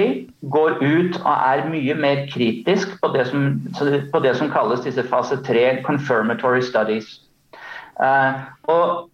[0.52, 5.04] går ut og er mye mer kritisk på det som, på det som kalles disse
[5.12, 7.20] fase 3 confirmatory studies.
[8.00, 9.10] Uh, og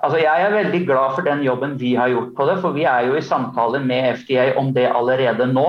[0.00, 2.86] Altså, jeg er veldig glad for den jobben vi har gjort på det, for vi
[2.88, 5.66] er jo i samtale med FDA om det allerede nå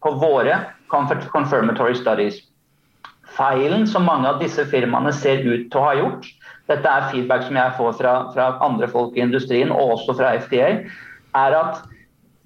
[0.00, 0.56] på våre
[0.88, 2.38] confirmatory studies.
[3.36, 6.30] Feilen som mange av disse firmaene ser ut til å ha gjort,
[6.70, 10.32] dette er feedback som jeg får fra, fra andre folk i industrien og også fra
[10.40, 10.70] FDA,
[11.36, 11.84] er at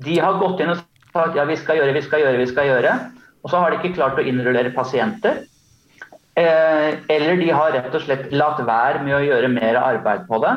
[0.03, 0.81] de har gått inn og
[1.12, 2.96] sagt ja, vi skal gjøre, vi skal gjøre, vi skal gjøre.
[3.44, 5.44] Og så har de ikke klart å innrullere pasienter.
[6.38, 10.38] Eh, eller de har rett og slett latt være med å gjøre mer arbeid på
[10.45, 10.53] det.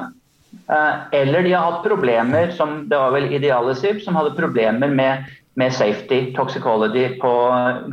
[0.69, 5.25] Eh, eller de har hatt problemer, som det var vel Idealisip, som hadde problemer med,
[5.59, 7.33] med safety, toxicology, på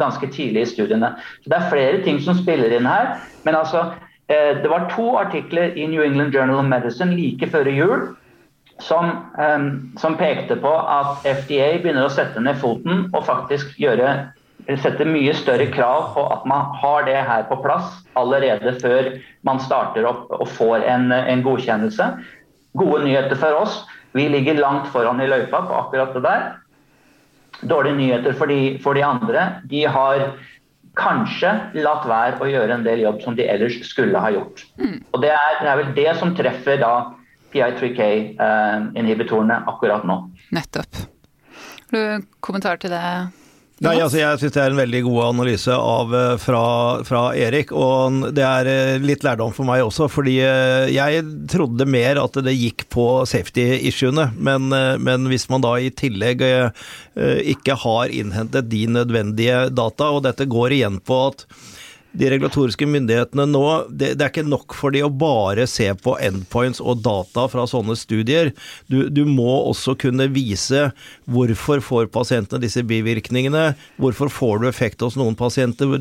[0.00, 1.14] ganske tidlig i studiene.
[1.40, 3.16] Så Det er flere ting som spiller inn her.
[3.48, 3.94] Men altså,
[4.28, 8.10] eh, det var to artikler i New England Journal of Medicine like før jul
[8.80, 9.10] som,
[10.00, 14.30] som pekte på at FDA begynner å sette ned foten og faktisk gjøre
[14.82, 19.12] sette mye større krav på at man har det her på plass allerede før
[19.46, 22.10] man starter opp og får en, en godkjennelse.
[22.78, 23.80] Gode nyheter for oss.
[24.12, 26.42] Vi ligger langt foran i løypa på akkurat det der.
[27.70, 29.46] Dårlige nyheter for de, for de andre.
[29.70, 30.16] De har
[30.98, 34.64] kanskje latt være å gjøre en del jobb som de ellers skulle ha gjort.
[34.80, 34.98] Mm.
[35.12, 36.94] Og det er, det er, vel det som treffer da
[37.54, 40.16] PI3K-inhibitorene eh, akkurat nå.
[40.54, 40.92] Nettopp.
[41.90, 42.02] Har du
[42.42, 43.02] kommentar til det?
[43.80, 46.64] Nei, altså Jeg syns det er en veldig god analyse av, eh, fra,
[47.08, 47.72] fra, Erik.
[47.72, 52.36] Og det er eh, litt lærdom for meg også, fordi eh, jeg trodde mer at
[52.44, 54.30] det gikk på safety-issuene.
[54.36, 54.68] Men,
[55.00, 56.42] men, hvis man da i tillegg
[57.50, 61.46] ikke har innhentet de nødvendige data, og dette går igjen på at
[62.12, 66.16] de regulatoriske myndighetene nå det, det, er ikke nok for de å bare se på
[66.22, 68.52] endpoints og data fra sånne studier.
[68.90, 70.88] Du, du, må også kunne vise
[71.30, 76.00] hvorfor får pasientene disse bivirkningene, hvorfor får du effekt hos noen pasienter,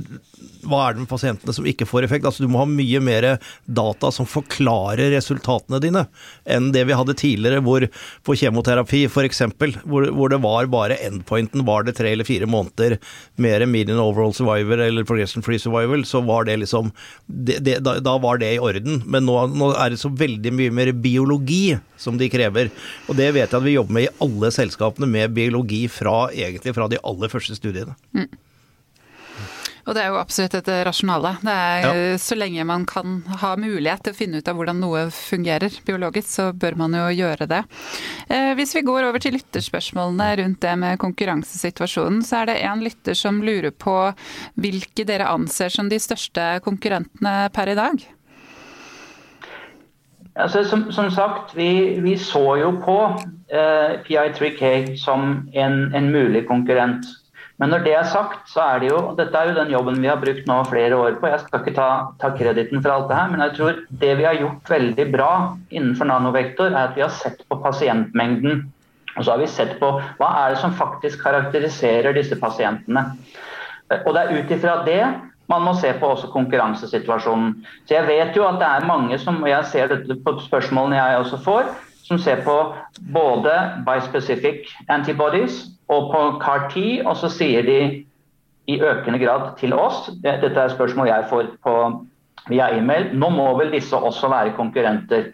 [0.65, 2.25] hva er det med pasientene som ikke får effekt?
[2.27, 3.27] Altså Du må ha mye mer
[3.65, 6.05] data som forklarer resultatene dine,
[6.49, 7.85] enn det vi hadde tidligere, hvor
[8.25, 9.45] på kjemoterapi f.eks.,
[9.85, 12.97] hvor, hvor det var bare endpointen, var det tre eller fire måneder
[13.39, 15.61] mer median overall survivor eller progression free
[16.07, 16.91] så var det liksom
[17.25, 19.01] det, det, da, da, var det i orden.
[19.05, 22.71] Men nå, nå, er det så veldig mye mer biologi som de krever.
[23.07, 26.75] Og det vet jeg at vi jobber med i alle selskapene, med biologi fra, egentlig
[26.77, 27.97] fra de aller første studiene.
[28.15, 28.29] Mm.
[29.87, 31.35] Og det er jo absolutt et rasjonale.
[31.43, 32.17] Det er ja.
[32.21, 36.29] Så lenge man kan ha mulighet til å finne ut av hvordan noe fungerer biologisk,
[36.29, 37.63] så bør man jo gjøre det.
[38.27, 42.83] Eh, hvis vi går over til lytterspørsmålene rundt det med konkurransesituasjonen, så er det en
[42.85, 43.97] lytter som lurer på
[44.59, 48.07] hvilke dere anser som de største konkurrentene per i dag?
[50.39, 52.97] Altså, som, som, sagt, vi, vi, så jo på
[53.51, 57.05] eh, PI3K som en, en mulig konkurrent.
[57.59, 60.07] Men når det er sagt, så er det jo Dette er jo den jobben vi
[60.07, 61.27] har brukt nå flere år på.
[61.27, 61.87] Jeg skal ikke ta,
[62.21, 65.31] ta krediten for alt det her, men jeg tror det vi har gjort veldig bra
[65.67, 68.63] innenfor nanovektor, er at vi har sett på pasientmengden.
[69.17, 69.89] Og så har vi sett på
[70.21, 73.03] hva er det som faktisk karakteriserer disse pasientene.
[74.05, 75.01] Og det er ut ifra det
[75.49, 77.55] man må se på også konkurransesituasjonen.
[77.89, 80.99] Så Jeg vet jo at det er mange som, og jeg ser dette på spørsmålene
[80.99, 81.73] jeg også får,
[82.05, 82.55] som ser på
[83.11, 87.79] både bispecific antibodies og på CAR-T, og så sier de
[88.69, 91.75] i økende grad til oss Dette er spørsmål jeg får på,
[92.49, 93.09] via e-mail.
[93.17, 95.31] Nå må vel disse også være konkurrenter.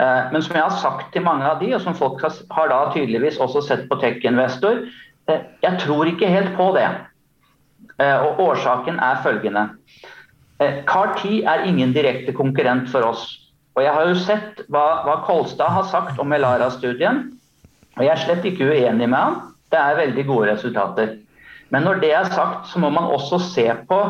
[0.00, 2.80] Eh, men som jeg har sagt til mange av de, og som folk har da
[2.94, 4.82] tydeligvis også sett på Tech-investor,
[5.28, 6.88] eh, jeg tror ikke helt på det.
[8.00, 9.68] Eh, og årsaken er følgende.
[10.88, 13.24] CAR-T er ingen direkte konkurrent for oss.
[13.74, 17.24] Og jeg har jo sett hva, hva Kolstad har sagt om Elara-studien,
[17.96, 19.40] og jeg er slett ikke uenig med han.
[19.74, 21.16] Det er veldig gode resultater.
[21.74, 24.00] Men når det er sagt, så må man også se på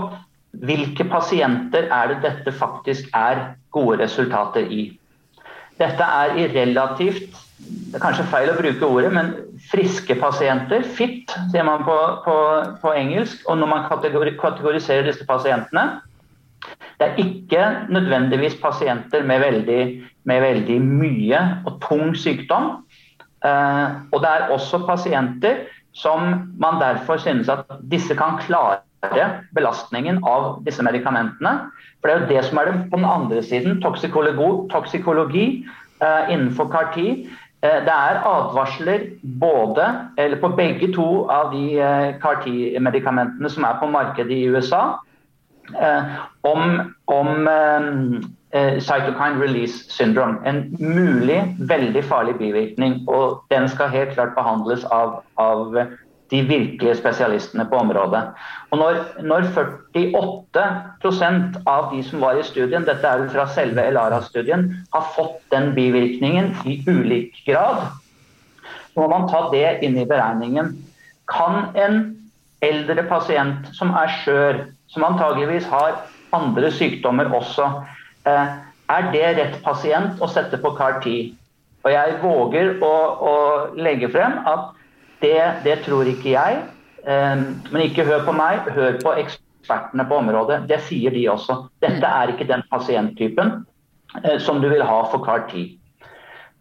[0.69, 4.85] hvilke pasienter er det dette faktisk er gode resultater i.
[5.81, 9.31] Dette er i relativt det er kanskje feil å bruke ordet, men
[9.71, 12.35] friske pasienter, fit, sier man på, på,
[12.83, 13.45] på engelsk.
[13.49, 16.01] Og når man kategoriserer disse pasientene,
[16.99, 19.81] det er ikke nødvendigvis pasienter med veldig,
[20.29, 22.83] med veldig mye og tung sykdom.
[23.45, 28.81] Eh, og det er også pasienter som man derfor synes at disse kan klare
[29.55, 31.53] belastningen av disse medikamentene.
[32.01, 33.81] For det er jo det som er det på den andre siden.
[33.83, 35.47] Toksikologi, toksikologi
[36.03, 37.05] uh, innenfor CAR-T.
[37.63, 39.07] Uh, det er advarsler
[39.41, 39.87] både,
[40.19, 41.79] eller på begge to av de
[42.23, 44.97] CAR-T-medikamentene som er på markedet i USA,
[46.45, 47.87] om, om eh,
[48.55, 50.39] cytokine release syndrome.
[50.47, 53.01] En mulig veldig farlig bivirkning.
[53.09, 55.75] Og den skal helt klart behandles av, av
[56.31, 58.23] de virkelige spesialistene på området.
[58.73, 64.61] Og når, når 48% av de som var i studien, dette er fra selve Elara-studien,
[64.95, 67.77] har fått den bivirkningen i ulik grad,
[68.97, 70.67] må man ta det inn i beregningen.
[71.31, 71.95] Kan en
[72.65, 74.55] eldre pasient som er skjør,
[74.89, 75.93] som antageligvis har
[76.35, 81.35] andre sykdommer også, eh, er det rett pasient å sette på CAR-10?
[81.85, 83.35] Og jeg våger å, å
[83.77, 84.73] legge frem at
[85.25, 86.63] det, det tror ikke jeg.
[87.05, 90.65] Eh, men ikke hør på meg, hør på ekspertene på området.
[90.71, 91.65] Det sier de også.
[91.85, 93.57] Dette er ikke den pasienttypen
[94.23, 95.75] eh, som du vil ha for CAR-10.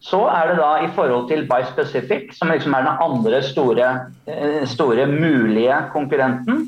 [0.04, 3.91] Så er det da i forhold til Bispecific, som liksom er den andre store,
[4.28, 6.65] eh, store mulige konkurrenten.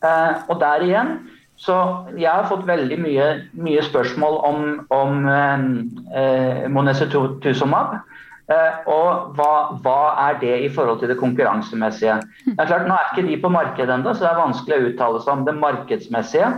[0.00, 1.10] Og der igjen
[1.60, 1.76] så
[2.16, 3.26] jeg har fått veldig mye,
[3.60, 4.60] mye spørsmål om,
[4.96, 7.98] om eh, Monesetuzumab.
[8.50, 9.50] Eh, og hva,
[9.84, 12.16] hva, er det i forhold til det konkurransemessige?
[12.46, 14.86] Det er klart, Nå er ikke de på markedet ennå, så det er vanskelig å
[14.88, 16.48] uttale seg om det markedsmessige.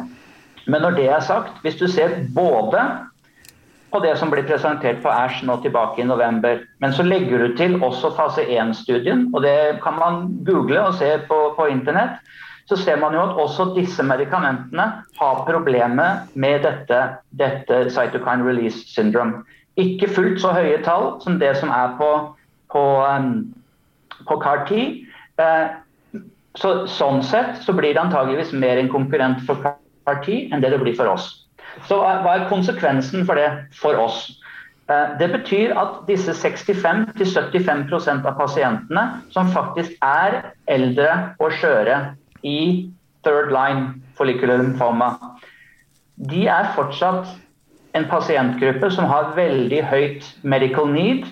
[0.71, 2.85] Men når det er sagt, hvis du ser både
[3.93, 7.57] på det som blir presentert på Ash nå tilbake i november, men så legger du
[7.59, 12.23] til også fase 1-studien, og det kan man google og se på, på internett,
[12.71, 14.87] så ser man jo at også disse medikamentene
[15.19, 17.01] har problemer med dette,
[17.39, 19.43] dette cytokine release syndrome.
[19.81, 22.11] Ikke fullt så høye tall som det som er på,
[22.73, 23.55] på, um,
[24.29, 25.01] på CAR-10.
[25.41, 26.21] Uh,
[26.61, 30.83] så, sånn sett så blir det antageligvis mer en konkurrent for CAR-10 enn det det
[30.85, 31.33] blir for oss.
[31.89, 33.49] Så hva er konsekvensen for det
[33.81, 34.27] for oss?
[34.91, 42.03] Uh, det betyr at disse 65-75% av pasientene som faktisk er eldre og skjøre
[42.43, 42.91] i
[43.25, 45.15] third line follicular lymphoma,
[46.31, 47.31] de er fortsatt
[47.97, 51.27] en pasientgruppe som har veldig høyt medical need,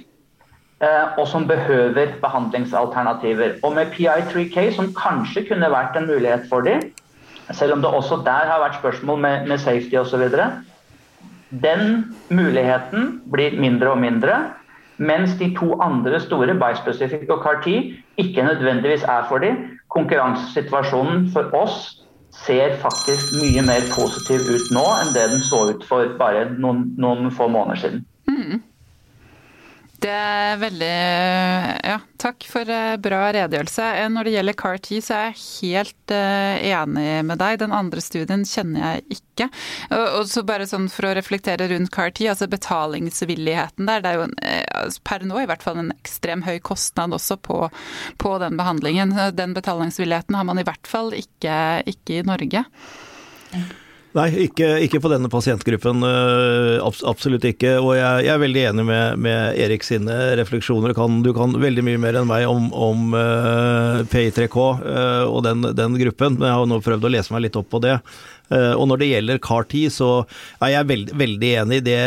[0.81, 3.59] eh, og som behøver behandlingsalternativer.
[3.65, 6.83] Og med PI3K, som kanskje kunne vært en mulighet for dem,
[7.53, 10.29] selv om det også der har vært spørsmål med, med safety osv.,
[11.51, 14.37] den muligheten blir mindre og mindre.
[14.99, 19.80] Mens de to andre store, Bispecific og CAR-10, ikke nødvendigvis er for dem.
[19.91, 21.89] Konkurransesituasjonen for oss
[22.45, 26.93] ser faktisk mye mer positiv ut nå enn det den så ut for bare noen,
[27.01, 28.05] noen få måneder siden.
[28.31, 28.61] Mm.
[30.01, 30.95] Det er veldig
[31.85, 33.89] Ja, takk for eh, bra redegjørelse.
[34.01, 37.59] Eh, når det gjelder CAR-10, så er jeg helt uh, enig med deg.
[37.61, 39.49] Den andre studien kjenner jeg ikke.
[39.97, 44.05] Og, så bare sånn for å reflektere rundt CAR-10, altså betalingsvilligheten der.
[44.05, 44.35] Det er jo en,
[44.81, 47.61] altså per nå i hvert fall en ekstrem høy kostnad også på,
[48.21, 49.15] på den behandlingen.
[49.37, 51.61] Den betalingsvilligheten har man i hvert fall ikke,
[51.93, 52.65] ikke i Norge.
[54.11, 56.03] Nei, ikke, ikke, på denne pasientgruppen.
[56.03, 57.77] Uh, absolutt ikke.
[57.79, 60.95] Og jeg, jeg, er veldig enig med, med Erik sine refleksjoner.
[60.99, 65.63] Kan, du kan, veldig mye mer enn meg om, om uh, PI3K uh, og den,
[65.79, 68.01] den, gruppen, men jeg har nå prøvd å lese meg litt opp på det.
[68.51, 70.07] Og når det gjelder CAR-10, så
[70.59, 72.01] er jeg veld, veldig enig i det.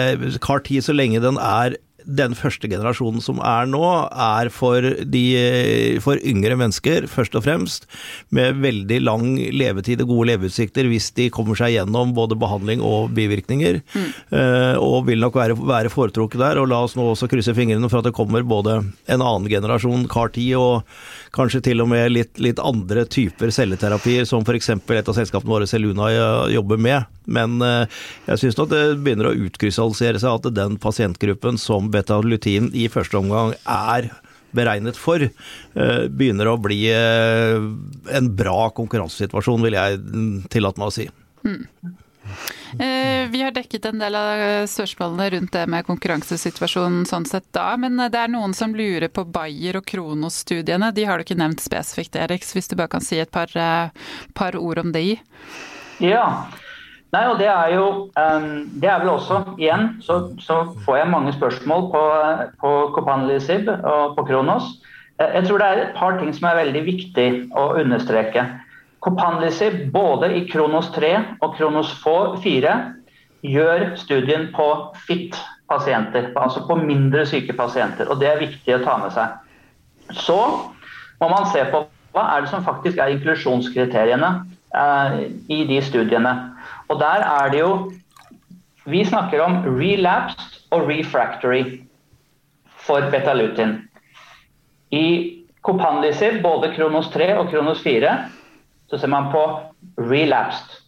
[0.44, 5.24] CAR-10, så lenge den er den første generasjonen som er nå, er for, de,
[6.04, 7.88] for yngre mennesker, først og fremst,
[8.34, 13.13] med veldig lang levetid og gode leveutsikter hvis de kommer seg gjennom både behandling og
[13.18, 13.82] bivirkninger.
[13.94, 14.10] Mm.
[14.34, 16.62] Uh, og vil nok være, være foretrukket der.
[16.62, 20.08] Og la oss nå også krysse fingrene for at det kommer både en annen generasjon
[20.12, 24.69] CAR-10 og kanskje til og med litt, litt andre typer celleterapier, som f.eks.
[24.69, 26.10] et av selskapene våre, Seluna,
[26.54, 27.10] jobber med.
[27.26, 27.86] Men uh,
[28.28, 33.17] jeg syns nok det begynner å utkrystallisere seg at den pasientgruppen som beta-lutin i første
[33.19, 34.12] omgang er
[34.54, 37.56] beregnet for, eh, begynner å bli eh,
[38.17, 40.00] en bra konkurransesituasjon, vil jeg
[40.54, 41.08] tillate meg å si.
[41.41, 41.63] Mm.
[43.33, 47.97] Vi har dekket en del av spørsmålene rundt det med konkurransesituasjonen sånn sett da, men
[48.01, 50.89] det er noen som lurer på Bayer og Kronos-studiene.
[50.95, 53.53] De har du ikke nevnt spesifikt, Eriks, hvis du bare kan si et par,
[54.38, 55.15] par ord om de?
[56.03, 56.25] Ja,
[57.13, 57.86] Nei, og det er jo
[58.81, 62.01] Det er vel også, igjen, så, så får jeg mange spørsmål på,
[62.63, 64.71] på Copanlisib og på Kronos.
[65.21, 68.47] Eh, jeg tror det er et par ting som er veldig viktig å understreke.
[69.04, 71.91] Copanlisib både i Kronos 3 og Kronos
[72.43, 72.76] 4
[73.43, 74.68] gjør studien på
[75.08, 75.36] fit
[75.68, 78.08] pasienter, altså på mindre syke pasienter.
[78.08, 79.36] og Det er viktig å ta med seg.
[80.16, 80.39] Så
[81.20, 81.84] må man se på
[82.14, 84.30] hva er det som faktisk er inklusjonskriteriene
[84.78, 85.16] eh,
[85.51, 86.34] i de studiene.
[86.88, 87.74] Og der er det jo
[88.84, 91.62] Vi snakker om relapsed og refractory
[92.84, 93.78] for betalutin.
[94.91, 98.12] I Copanlisib, både Kronos 3 og Kronos 4,
[98.89, 99.43] så ser man på
[99.97, 100.79] relapsed.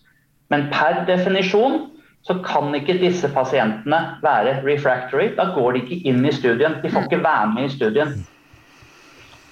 [0.54, 1.86] Men per definisjon
[2.26, 5.32] så kan ikke disse pasientene være refractory.
[5.38, 6.80] Da går de ikke inn i studien.
[6.82, 8.16] De får ikke være med i studien.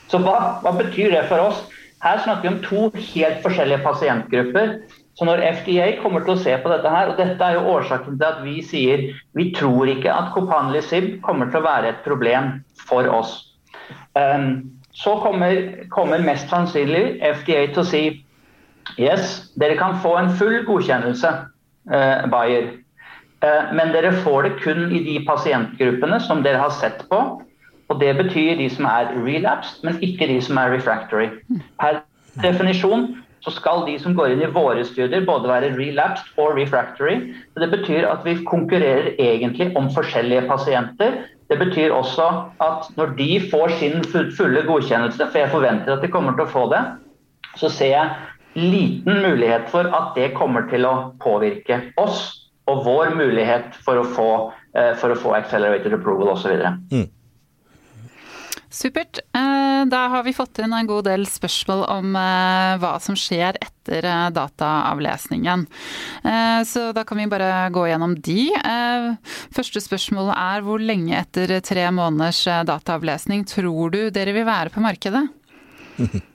[0.10, 1.64] Så hva, hva betyr det for oss?
[2.04, 2.82] Her snakker vi om to
[3.14, 4.76] helt forskjellige pasientgrupper.
[5.14, 8.18] Så når FDA kommer til å se på dette her, og dette er jo årsaken
[8.18, 9.04] til at vi sier
[9.38, 12.56] vi tror ikke at Copanlisib kommer til å være et problem
[12.90, 13.36] for oss.
[14.18, 18.04] Um, så kommer, kommer, mest sannsynlig FDA til å si
[19.00, 21.34] yes, dere kan få en full godkjennelse,
[21.92, 22.72] eh, Bayer.
[23.44, 27.24] Eh, men dere får det kun i de pasientgruppene som dere har sett på.
[27.92, 31.28] Og det betyr de som er relapsed, men ikke de som er refractory.
[31.82, 32.00] Per
[32.42, 33.10] definisjon
[33.44, 37.34] så skal de som går inn i våre studier både være relapsed og refractory.
[37.60, 41.20] Det betyr at vi konkurrerer egentlig om forskjellige pasienter.
[41.52, 42.30] Det betyr også
[42.64, 46.54] at når de får sin fulle godkjennelse, for jeg forventer at de kommer til å
[46.54, 46.82] få det,
[47.60, 48.14] så ser jeg
[48.56, 54.06] liten mulighet for at det kommer til å påvirke oss og vår mulighet for å
[54.08, 54.30] få,
[54.78, 56.56] eh, for å få accelerated approval osv.
[56.92, 57.10] Mm.
[58.74, 59.20] Supert.
[59.38, 63.60] Eh, da har vi fått inn en god del spørsmål om eh, hva som skjer
[63.62, 65.68] etter eh, dataavlesningen.
[66.66, 68.48] Så da kan vi bare gå gjennom de.
[69.54, 74.82] Første spørsmål er hvor lenge etter tre måneders dataavlesning tror du dere vil være på
[74.84, 75.28] markedet?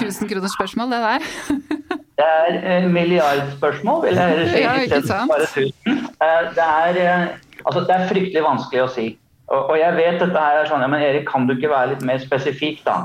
[0.00, 1.28] Tusen kroners spørsmål, det der.
[2.20, 2.30] det
[2.72, 4.62] er milliardspørsmål, vil jeg si.
[4.64, 5.32] Ja, ikke sant?
[6.56, 7.28] Det er,
[7.64, 9.08] altså, det er fryktelig vanskelig å si.
[9.46, 11.92] Og, og, jeg vet dette her er sånn ja, men Erik, kan du ikke være
[11.92, 12.96] litt mer spesifikk, da?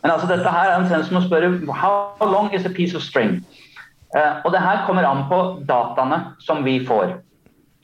[0.00, 3.04] Men altså, dette her er en som å spørre How long is a piece of
[3.04, 3.38] string?
[4.14, 7.16] Og det her kommer an på dataene som vi får.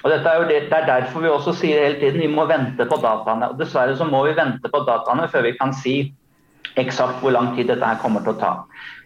[0.01, 2.47] Og dette er jo det, det, er derfor vi også sier hele tiden vi må
[2.49, 3.51] vente på dataene.
[3.53, 5.97] Og dessverre så må vi vente på dataene før vi kan si
[6.81, 8.53] eksakt hvor lang tid dette her kommer til å ta.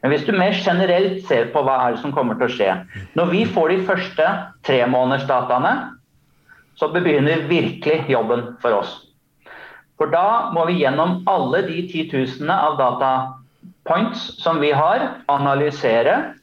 [0.02, 2.74] Men hvis du mer generelt ser på hva er det som kommer til å skje
[3.16, 4.26] Når vi får de første
[4.68, 5.74] tremånedersdataene,
[6.76, 8.92] så begynner virkelig jobben for oss.
[9.98, 16.34] For da må vi gjennom alle de titusenene av datapoints som vi har, analysere.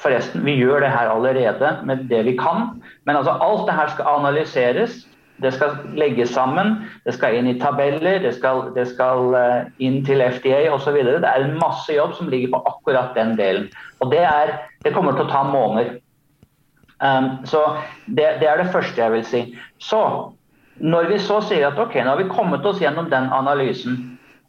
[0.00, 2.80] Forresten, vi gjør det her allerede med det vi kan.
[3.04, 5.04] Men altså alt det her skal analyseres.
[5.42, 9.98] Det skal legges sammen, det skal inn i tabeller, det skal, det skal eh, inn
[10.06, 10.94] til FDA osv.
[10.94, 13.66] Det er en masse jobb som ligger på akkurat den delen.
[13.98, 14.54] Og det, er,
[14.86, 15.98] det kommer til å ta måneder.
[17.02, 17.60] Um, så
[18.06, 19.42] det, det, er det første jeg vil si.
[19.82, 20.00] Så,
[20.78, 23.98] når vi så sier at ok, nå har vi kommet oss gjennom den analysen,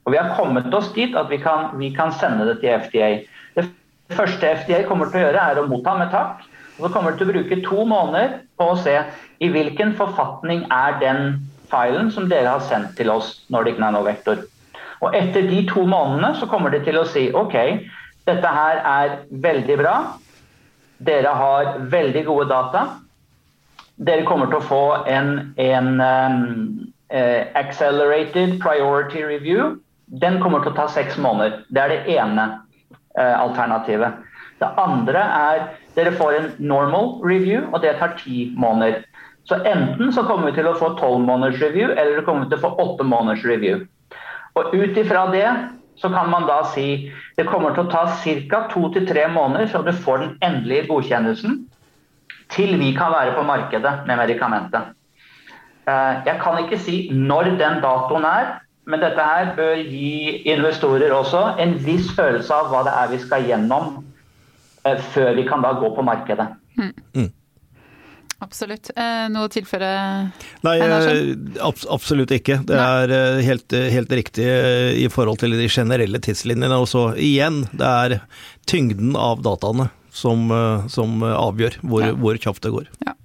[0.05, 3.09] og vi har kommet oss dit at vi kan, vi kan sende det til FDA.
[3.57, 3.65] Det
[4.13, 6.45] første FDA kommer til å gjøre, er å motta med takk.
[6.75, 8.95] Så kommer du til å bruke to måneder på å se
[9.43, 11.21] i hvilken forfatning er den
[11.71, 14.43] filen som dere har sendt til oss, Nordic Nanovektor.
[15.03, 17.55] Og etter de to månedene så kommer de til å si ok,
[18.27, 19.95] dette her er veldig bra.
[21.05, 22.85] Dere har veldig gode data.
[23.95, 26.37] Dere kommer til å få en, en um,
[27.13, 29.75] uh, accelerated priority review.
[30.05, 31.61] Den kommer til å ta seks måneder.
[31.69, 32.47] Det er det ene
[33.19, 34.23] uh, alternativet.
[34.61, 39.03] Det andre er dere får en normal review, og det tar ti måneder.
[39.45, 42.57] Så enten så kommer vi til å få tolv måneders review, eller vi kommer til
[42.57, 43.83] å få åtte måneders review.
[44.55, 45.47] Og ut ifra det
[45.99, 48.05] så kan man da si det kommer til å ta
[48.49, 48.67] ca.
[48.71, 51.65] to til tre måneder før du får den endelige godkjennelsen
[52.51, 54.95] til vi kan være på markedet med medikamentet.
[55.87, 61.13] Eh, jeg kan ikke si når den datoen er, men dette her bør gi investorer
[61.13, 64.03] også en viss følelse av hva det er vi skal gjennom
[65.13, 66.47] før vi kan da gå på markedet.
[66.77, 66.93] Mm.
[67.15, 67.33] mm.
[68.43, 68.89] Absolutt.
[68.99, 69.89] Eh, noe å tilføre?
[70.65, 72.59] Nei, eh, absolutt ikke.
[72.67, 74.45] Det er eh, helt, helt, riktig
[74.99, 76.81] i forhold til de generelle tidslinjene.
[76.81, 78.17] Og så igjen, det er
[78.69, 80.47] tyngden av dataene som,
[80.91, 82.15] som avgjør hvor, ja.
[82.19, 82.91] hvor kjapt det går.
[83.07, 83.15] Ja.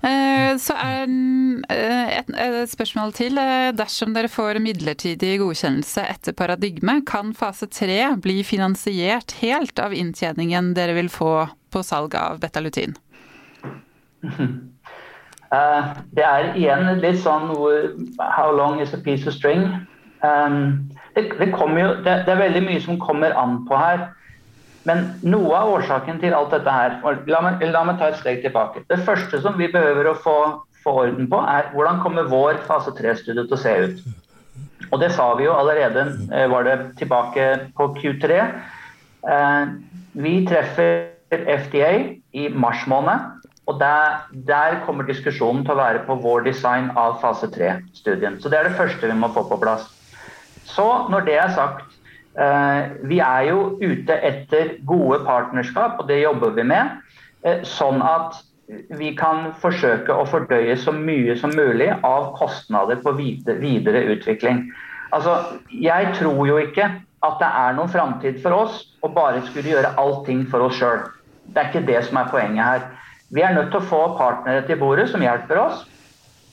[0.00, 1.10] Så er
[1.68, 3.36] et, et spørsmål til.
[3.76, 10.72] Dersom dere får midlertidig godkjennelse etter paradigme, kan fase tre bli finansiert helt av inntjeningen
[10.78, 11.34] dere vil få
[11.70, 12.96] på salg av betalutin?
[15.50, 17.48] Det er igjen litt sånn
[18.22, 19.64] How long is a piece of string?
[20.22, 24.04] Det, det, jo, det, det, er veldig mye som kommer an på her.
[24.90, 26.96] Men noe av årsaken til alt dette her
[27.30, 28.82] la meg, la meg ta et steg tilbake.
[28.90, 30.38] Det første som vi behøver å få,
[30.82, 34.00] få orden på, er hvordan kommer vår fase 3-studie til å se ut.
[34.90, 37.46] Og det sa vi jo allerede, eh, var det tilbake
[37.78, 38.40] på Q3.
[39.20, 39.76] Uh,
[40.16, 41.92] vi treffer FDA
[42.32, 43.28] i mars måned.
[43.70, 48.40] Og der, der, kommer diskusjonen til å være på vår design av fase 3-studien.
[48.42, 49.84] Så det er det første vi må få på plass.
[50.66, 51.89] Så når det er sagt, eh,
[52.34, 57.00] vi er jo ute etter gode partnerskap, og det jobber vi med.
[57.42, 58.38] Eh, sånn at
[58.98, 64.68] vi kan forsøke å fordøye så mye som mulig av kostnader på videre utvikling.
[65.10, 66.86] Altså, Jeg tror jo ikke
[67.22, 71.02] at det er noen framtid for oss å bare skulle gjøre allting for oss sjøl.
[71.50, 72.86] Det er ikke det som er poenget her.
[73.34, 75.84] Vi er nødt til å få partnere til bordet som hjelper oss,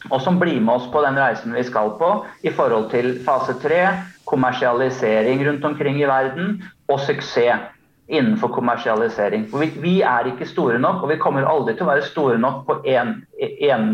[0.10, 2.10] og som blir med oss på den reisen vi skal på
[2.44, 3.84] i forhold til fase tre,
[4.28, 6.62] kommersialisering rundt omkring i verden
[6.92, 7.74] og suksess
[8.08, 9.50] innenfor kommersialisering.
[9.52, 12.38] For vi, vi, er ikke store nok, og vi kommer aldri til å være store
[12.40, 13.88] nok en, en,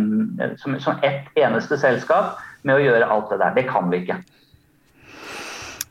[0.61, 3.55] som, som ett eneste selskap med å gjøre alt det der.
[3.57, 4.19] Det kan vi ikke.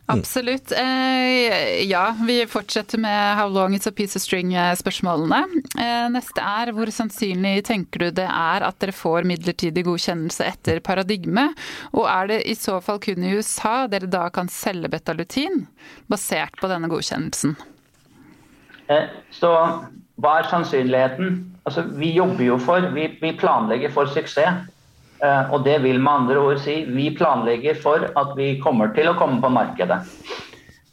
[0.07, 0.73] Absolutt.
[0.73, 5.63] Eh, ja, vi fortsetter med how long it's a piece of string-spørsmålene.
[5.79, 10.83] Eh, neste er hvor sannsynlig tenker du det er at dere får midlertidig godkjennelse etter
[10.85, 11.49] paradigme?
[11.95, 15.67] Og er det i så fall kun i USA dere da kan selge betalutin
[16.11, 17.57] basert på denne godkjennelsen?
[18.91, 19.55] Eh, så
[20.21, 21.39] hva er sannsynligheten?
[21.65, 24.67] Altså, vi jobber jo for, vi, vi planlegger for suksess.
[25.23, 29.13] Eh, og det vil med andre ord si vi planlegger for at vi kommer til
[29.13, 30.01] å komme på markedet.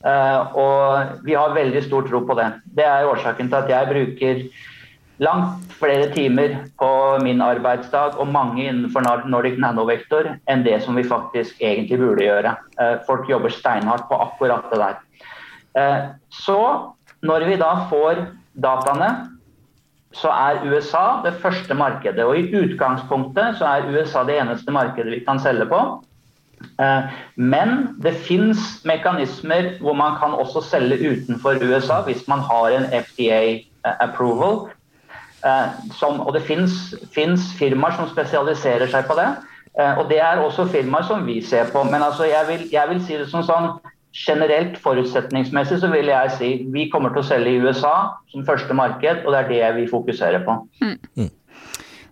[0.05, 2.51] Eh, og vi har veldig stor tro på det.
[2.77, 4.43] Det er årsaken til at jeg bruker
[5.19, 6.91] langt flere timer på
[7.25, 12.53] min arbeidsdag og mange innenfor Nordic Nanovektor enn det som vi faktisk egentlig burde gjøre.
[12.79, 15.05] Eh, folk jobber steinhardt på akkurat det der.
[16.33, 16.57] Så
[17.23, 18.23] når vi da får
[18.57, 19.09] dataene
[20.11, 22.23] så er USA det første markedet.
[22.25, 25.81] Og i utgangspunktet så er USA det eneste markedet vi kan selge på.
[26.81, 27.03] Eh,
[27.35, 32.89] men det fins mekanismer hvor man kan også selge utenfor USA hvis man har en
[33.03, 34.69] FDA eh, approval.
[35.45, 35.67] Eh,
[35.99, 39.29] som, og det fins firmaer som spesialiserer seg på det.
[39.79, 41.83] Og det er også firmaer som vi ser på.
[41.83, 43.69] Men altså jeg, vil, jeg vil si det som sånn
[44.15, 47.95] generelt forutsetningsmessig så vil jeg si vi kommer til å selge i USA
[48.31, 50.61] som første marked, og det er det vi fokuserer på.
[50.81, 50.95] Mm.
[51.19, 51.35] mm.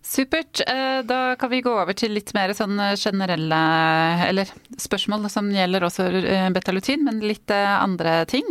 [0.08, 0.62] Supert.
[0.68, 3.58] Eh, da kan vi gå over til litt mer sånn generelle
[4.30, 4.48] eller
[4.80, 8.48] spørsmål som gjelder også eh, betalutin, men litt eh, andre ting.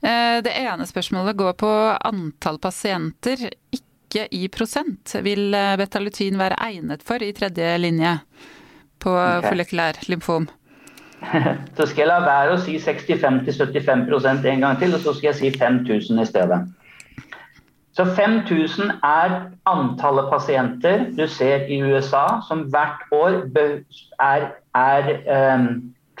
[0.00, 1.72] Det ene spørsmålet går på
[2.04, 5.16] antall pasienter, ikke i prosent.
[5.24, 8.18] Vil betalutin være egnet for i tredje linje
[9.00, 9.64] på okay.
[10.08, 10.50] lymfom?
[11.76, 15.38] Så skal jeg la være å si 65-75% en gang til, og så skal jeg
[15.38, 16.60] si 5000 i stedet.
[17.96, 19.32] Så 5000 er
[19.68, 23.42] antallet pasienter du ser i USA som hvert år
[24.22, 24.46] er,
[24.78, 25.66] er um,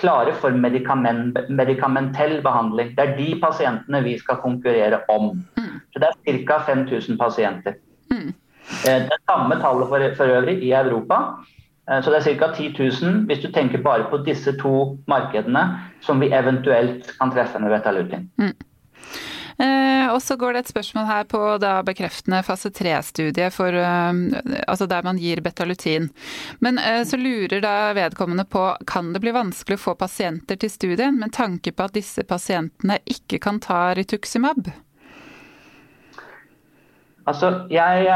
[0.00, 2.92] klare for medikament, medikamentell behandling.
[2.96, 5.30] Det er de pasientene vi skal konkurrere om.
[5.56, 5.78] Mm.
[5.92, 6.58] Så Det er ca.
[6.72, 7.78] 5000 pasienter.
[8.10, 11.22] Det er det samme tallet for, for øvrig i Europa.
[11.90, 12.52] Eh, så det er ca.
[12.54, 15.66] 10 000 hvis du tenker bare på disse to markedene
[16.06, 18.28] som vi eventuelt kan treffe med Betalutin.
[18.40, 18.54] Mm.
[19.60, 24.20] Eh, og så går det et spørsmål her på da bekreftende fase 3-studie for eh,
[24.64, 26.08] altså der man gir betalutin.
[26.64, 30.72] Men eh, så lurer da vedkommende på kan det bli vanskelig å få pasienter til
[30.72, 34.70] studien med tanke på at disse pasientene ikke kan ta rituximab?
[37.28, 38.08] Altså, jeg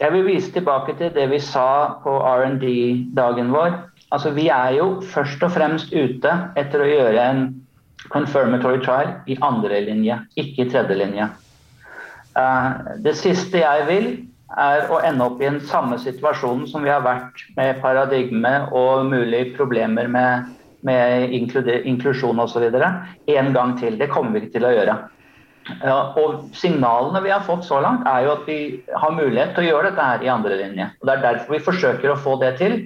[0.00, 3.76] jeg vil vise tilbake til det vi sa på R&D-dagen vår.
[4.10, 7.42] Altså, vi er jo først og fremst ute etter å gjøre en
[8.10, 11.28] confirmatory trial i andre linje, ikke i tredje linje.
[12.32, 14.08] Uh, det siste jeg vil,
[14.58, 19.04] er å ende opp i den samme situasjonen som vi har vært med paradigme og
[19.06, 20.48] mulige problemer med,
[20.82, 22.66] med inklusjon osv.
[22.66, 23.98] en gang til.
[24.00, 24.96] Det kommer vi ikke til å gjøre.
[26.20, 28.58] Og Signalene vi har fått så langt, er jo at vi
[28.92, 30.90] har mulighet til å gjøre dette her i andre linje.
[31.00, 32.76] Og Det er derfor vi forsøker å få det til.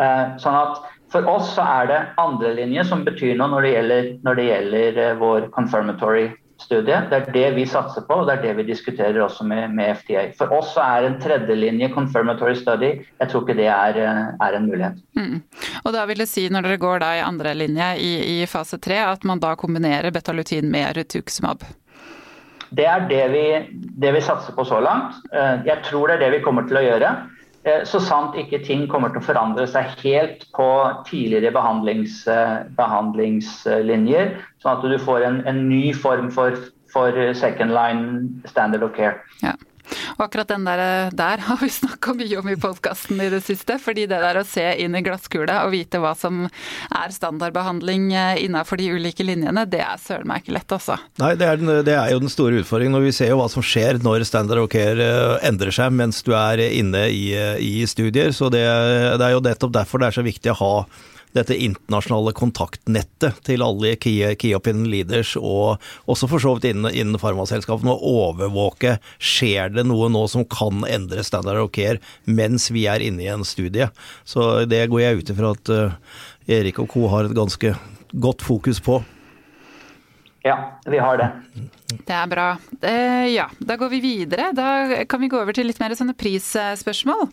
[0.00, 3.68] Eh, sånn at For oss så er det andre linje som betyr noe når det
[3.70, 6.24] gjelder, når det gjelder eh, vår confirmatory
[6.60, 6.98] studie.
[7.10, 10.00] Det er det vi satser på, og det er det vi diskuterer også med, med
[10.00, 10.26] FDA.
[10.38, 14.58] For oss så er en tredjelinje confirmatory study jeg tror ikke det er, eh, er
[14.58, 15.00] en mulighet.
[15.18, 15.40] Mm.
[15.84, 18.80] Og da vil det si, når dere går da i andre linje i, i fase
[18.82, 21.62] tre, at man da kombinerer betalutin med rituximab?
[22.76, 23.46] Det er det vi,
[24.02, 25.16] det vi, satser på så langt.
[25.32, 27.12] Eh, jeg tror det er det vi kommer til å gjøre.
[27.66, 30.68] Eh, så sant ikke ting kommer til å forandre seg helt på
[31.08, 36.58] tidligere behandlings, eh, behandlingslinjer, sånn at du får en, en ny form for,
[36.92, 39.22] for second line standard of care.
[39.42, 39.56] Ja.
[40.16, 43.78] Og akkurat den der, der har vi snakka mye om i podkasten i det siste.
[43.82, 48.42] Fordi det der å se inn i glasskula og vite hva som er standardbehandling eh,
[48.44, 50.98] innafor de ulike linjene, det er søren meg ikke lett, altså.
[51.22, 52.98] Nei, det er, den, det er, jo den store utfordringen.
[52.98, 56.22] Og vi ser jo hva som skjer når standard of care eh, endrer seg mens
[56.26, 57.26] du er inne i,
[57.62, 58.32] i studier.
[58.36, 60.72] Så det, det er jo nettopp derfor det er så viktig å ha
[61.36, 67.20] dette internasjonale kontaktnettet til alle key, opinion leaders, og også for så vidt innen, innen
[67.20, 72.86] farmaselskapene, å overvåke skjer det noe nå som kan endre standard of care mens vi
[72.90, 73.90] er inne i en studie.
[74.24, 76.16] Så det går jeg ut ifra at uh,
[76.46, 77.06] Erik og co.
[77.12, 77.74] har et ganske
[78.16, 79.00] godt fokus på.
[80.46, 81.30] Ja, vi har det.
[82.06, 82.46] Det er bra.
[82.82, 84.52] Eh, ja, da går vi videre.
[84.54, 87.24] Da kan vi gå over til litt mer sånne prisspørsmål.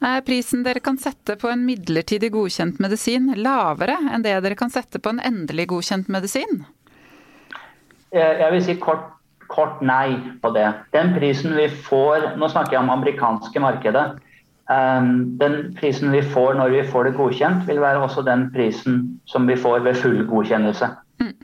[0.00, 4.72] Er prisen dere kan sette på en midlertidig godkjent medisin lavere enn det dere kan
[4.72, 6.64] sette på en endelig godkjent medisin?
[8.16, 9.10] Eh, jeg vil si kort,
[9.52, 10.70] kort nei på det.
[10.96, 14.08] Den prisen vi får Nå snakker jeg om amerikanske markedet.
[14.64, 19.44] Den prisen vi får når vi får det godkjent, vil være også den prisen som
[19.44, 20.88] vi får ved full godkjennelse.
[21.20, 21.34] Mm.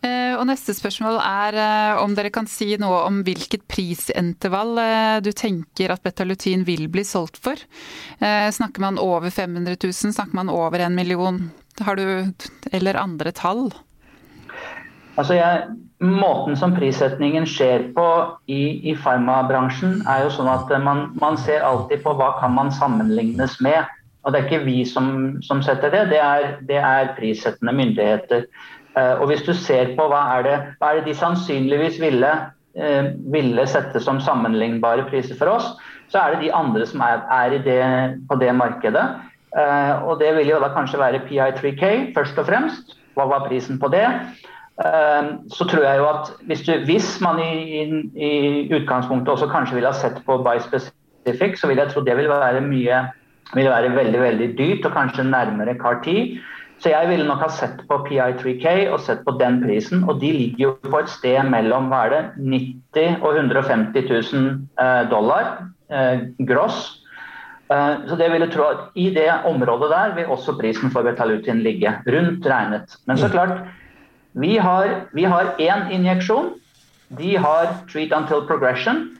[0.00, 5.18] Eh, og neste spørsmål er eh, om dere kan si noe om hvilket prisintervall eh,
[5.20, 7.60] du tenker at betalutin vil bli solgt for.
[8.20, 11.42] Snakker man over 500 000, snakker man over en million?
[11.84, 12.32] Har du
[12.72, 13.68] eller andre tall?
[15.20, 15.62] Altså jeg,
[16.00, 18.08] måten som prissetningen skjer på
[18.48, 22.72] i, i farmabransjen, er jo sånn at man, man, ser alltid på hva kan man
[22.72, 23.84] sammenlignes med.
[24.24, 28.46] Og Det er ikke vi som, som setter det, det er, det er prissettende myndigheter.
[28.98, 32.30] Eh, og hvis du ser på hva er det, hva er det de sannsynligvis ville,
[32.74, 35.72] eh, ville, sette som sammenlignbare priser for oss,
[36.10, 37.80] så er det de andre som er, er det,
[38.28, 39.04] på det markedet.
[39.54, 42.96] Eh, og det vil jo da kanskje være PI3K først og fremst.
[43.14, 44.06] Hva var prisen på det?
[45.52, 47.82] Så tror jeg jo at hvis, du, hvis man i,
[48.16, 48.30] i,
[48.72, 52.62] utgangspunktet også kanskje ville ha sett på Bispecific, så vil jeg tro det vil være
[52.64, 53.02] mye
[53.52, 56.38] vil være veldig veldig dyrt og kanskje nærmere CAR-10.
[56.80, 60.06] Så jeg ville nok ha sett på PI3K og sett på den prisen.
[60.08, 62.22] Og de ligger jo på et sted mellom hva er det,
[62.94, 64.48] 90 og 150 000
[64.80, 65.50] eh, dollar
[65.92, 66.80] eh, gross.
[67.68, 71.04] Eh, så det vil jeg tro at I det området der vil også prisen for
[71.04, 72.96] Betalutin ligge, rundt regnet.
[73.04, 73.34] Men så mm.
[73.36, 73.60] klart,
[74.40, 76.54] vi har én injeksjon.
[77.18, 79.10] De har treat until progression.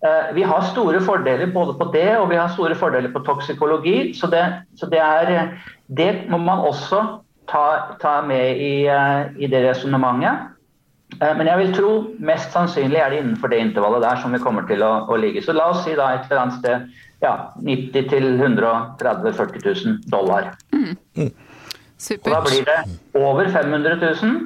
[0.00, 4.14] Eh, vi har store fordeler både på det og vi har store fordeler på toksikologi.
[4.16, 4.44] Så det,
[4.80, 5.50] så det, er,
[5.86, 7.02] det må man også
[7.50, 7.66] ta,
[8.00, 10.56] ta med i, eh, i det resonnementet.
[11.18, 11.92] Eh, men jeg vil tro
[12.30, 15.42] mest sannsynlig er det innenfor det intervallet der som vi kommer til å, å ligge.
[15.44, 16.88] Så la oss si da et eller annet sted
[17.20, 18.08] ja, 90
[18.40, 20.54] 000-130 40 000 dollar.
[20.72, 20.94] Mm.
[21.18, 21.34] Mm.
[22.16, 22.78] Og da blir det
[23.20, 24.40] over 500 000.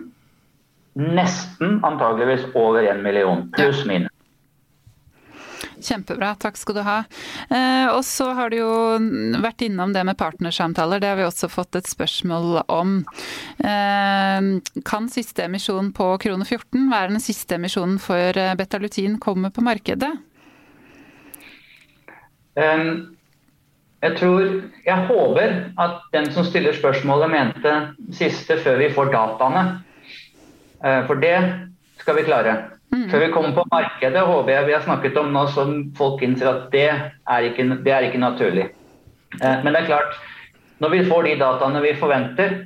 [1.15, 4.14] Nesten antageligvis over 1 million, pluss minus.
[5.85, 6.99] Kjempebra, takk skal du ha.
[7.53, 8.73] Eh, og så har du jo
[9.45, 12.97] vært innom det med partnersamtaler, det har vi også fått et spørsmål om.
[13.61, 14.49] Eh,
[14.89, 19.65] kan siste emisjon på krone 14 være den siste emisjonen før eh, betalutin kommer på
[19.65, 20.13] markedet?
[22.55, 24.43] Jeg tror
[24.87, 27.73] Jeg håper at den som stiller spørsmålet, mente
[28.15, 29.65] siste før vi får dataene.
[31.09, 31.35] For det
[31.99, 32.55] skal vi klare.
[32.95, 33.09] Mm.
[33.11, 36.51] Før vi kommer på markedet, håper jeg vi har snakket om nå som folk innser
[36.53, 38.69] at det er ikke, det er ikke naturlig.
[39.41, 40.15] Eh, men det er klart,
[40.83, 42.57] når vi får de dataene vi forventer,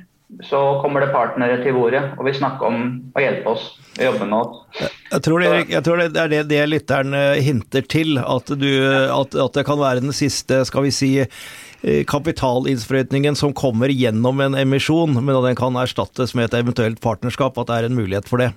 [0.45, 2.83] så kommer det partnere til bordet og vil snakke om
[3.17, 4.83] å hjelpe oss å jobbe med oss.
[5.09, 8.69] Jeg tror det, jeg tror det er det, det lytteren eh, hinter til, at, du,
[8.85, 14.45] at, at, det kan være den siste, skal vi si, eh, kapitalinnsprøytningen som kommer gjennom
[14.45, 17.97] en emisjon, men at den kan erstattes med et eventuelt partnerskap, at det er en
[17.97, 18.53] mulighet for det.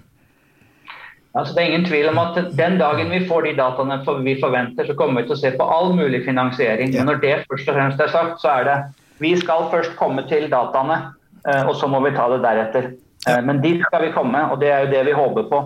[1.32, 4.86] Altså, det er ingen tvil om at Den dagen vi får de dataene vi forventer,
[4.86, 6.92] så kommer vi til å se på all mulig finansiering.
[6.92, 8.76] Men når det først og fremst er sagt, så er det
[9.22, 10.98] vi skal først komme til dataene,
[11.46, 12.90] eh, og så må vi ta det deretter.
[13.28, 15.62] Eh, men dit skal vi komme, og det er jo det vi håper på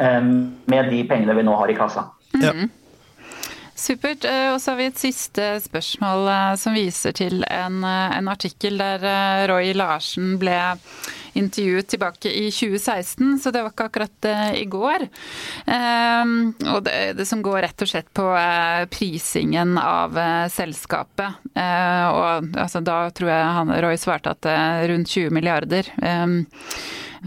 [0.00, 0.20] eh,
[0.72, 2.08] med de pengene vi nå har i kassa.
[2.34, 2.52] Ja.
[2.56, 2.70] Mm.
[3.78, 4.24] Supert.
[4.26, 6.26] Og så har vi et siste spørsmål
[6.58, 10.56] som viser til en, en artikkel der Roy Larsen ble
[11.38, 15.06] intervjuet tilbake i 2016, så det var ikke akkurat uh, i går.
[15.66, 16.36] Um,
[16.74, 21.44] og det, som går rett og slett på uh, prisingen av uh, selskapet.
[21.58, 24.48] og altså, da tror jeg han, Roy svarte at
[24.88, 25.88] rundt 20 milliarder.
[26.02, 26.40] Um,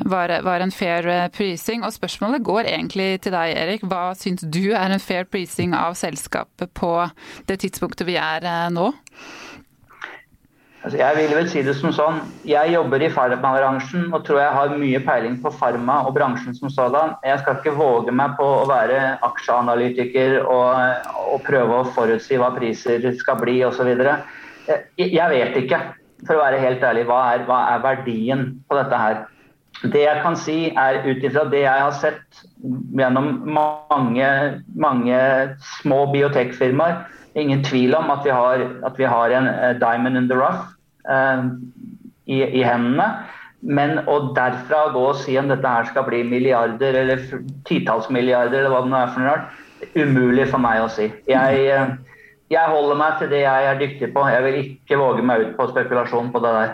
[0.07, 1.84] var, var, en fair prising.
[1.84, 3.86] Og spørsmålet går egentlig til deg, Erik.
[3.88, 6.93] Hva syns du er en fair prising av selskapet på
[7.49, 8.91] det tidspunktet vi er nå?
[10.82, 12.16] Altså, jeg vil vel si det som sånn,
[12.48, 16.72] jeg jobber i farmabransjen og tror jeg har mye peiling på farma og bransjen som
[16.74, 17.14] sådan.
[17.28, 22.50] Jeg skal ikke våge meg på å være aksjeanalytiker og, og prøve å forutsi hva
[22.56, 23.92] priser skal bli osv.
[23.94, 25.84] Jeg, jeg vet ikke,
[26.26, 29.22] for å være helt ærlig, hva er, hva er verdien på dette her.
[29.82, 32.42] Det jeg kan si er ut ifra det jeg har sett
[32.98, 34.28] gjennom mange,
[34.74, 35.22] mange
[35.78, 37.04] små biotekfirmaer,
[37.36, 40.72] ingen tvil om at vi har, at vi har en uh, diamond in the rough.
[41.10, 41.44] eh,
[42.26, 43.08] i, i hendene.
[43.62, 47.22] Men å derfra gå og si om dette her skal bli milliarder eller
[47.70, 49.60] titalls milliarder, eller hva det nå er for noe rart,
[49.94, 51.12] umulig for meg å si.
[51.30, 51.92] Jeg, eh,
[52.52, 54.26] jeg holder meg til det jeg er dyktig på.
[54.34, 56.74] Jeg vil ikke våge meg ut på spekulasjon på det der.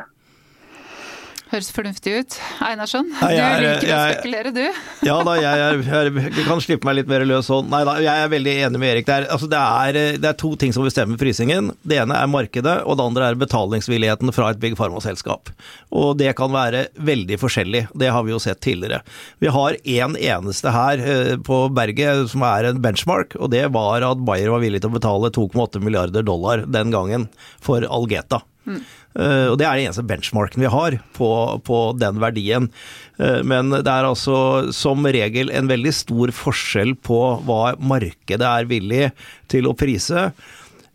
[1.52, 2.38] Høres fornuftig ut.
[2.66, 4.64] Einarsson, du er, liker å spekulere, du?
[5.08, 7.70] ja da, jeg, er, jeg, kan slippe meg litt mer løs sånn.
[7.72, 9.30] Nei da, jeg er veldig enig med Erik der.
[9.34, 11.72] Altså, det, er, det, er, to ting som bestemmer prisingen.
[11.88, 15.54] Det ene er markedet, og det andre er betalingsvilligheten fra et Big Pharma-selskap.
[15.94, 17.86] Og det kan være veldig forskjellig.
[17.94, 19.04] Det har vi jo sett tidligere.
[19.44, 23.66] Vi har én en eneste her eh, på berget som er en benchmark, og det
[23.76, 27.28] var at Bayer var villig til å betale 2,8 milliarder dollar den gangen
[27.64, 28.42] for Algeta.
[28.68, 28.82] Mm.
[29.18, 31.30] Uh, og Det er den eneste benchmarken vi har på,
[31.66, 32.70] på den verdien.
[33.18, 38.70] Uh, men det er altså som regel en veldig stor forskjell på hva markedet er
[38.70, 39.10] villig
[39.52, 40.30] til å prise.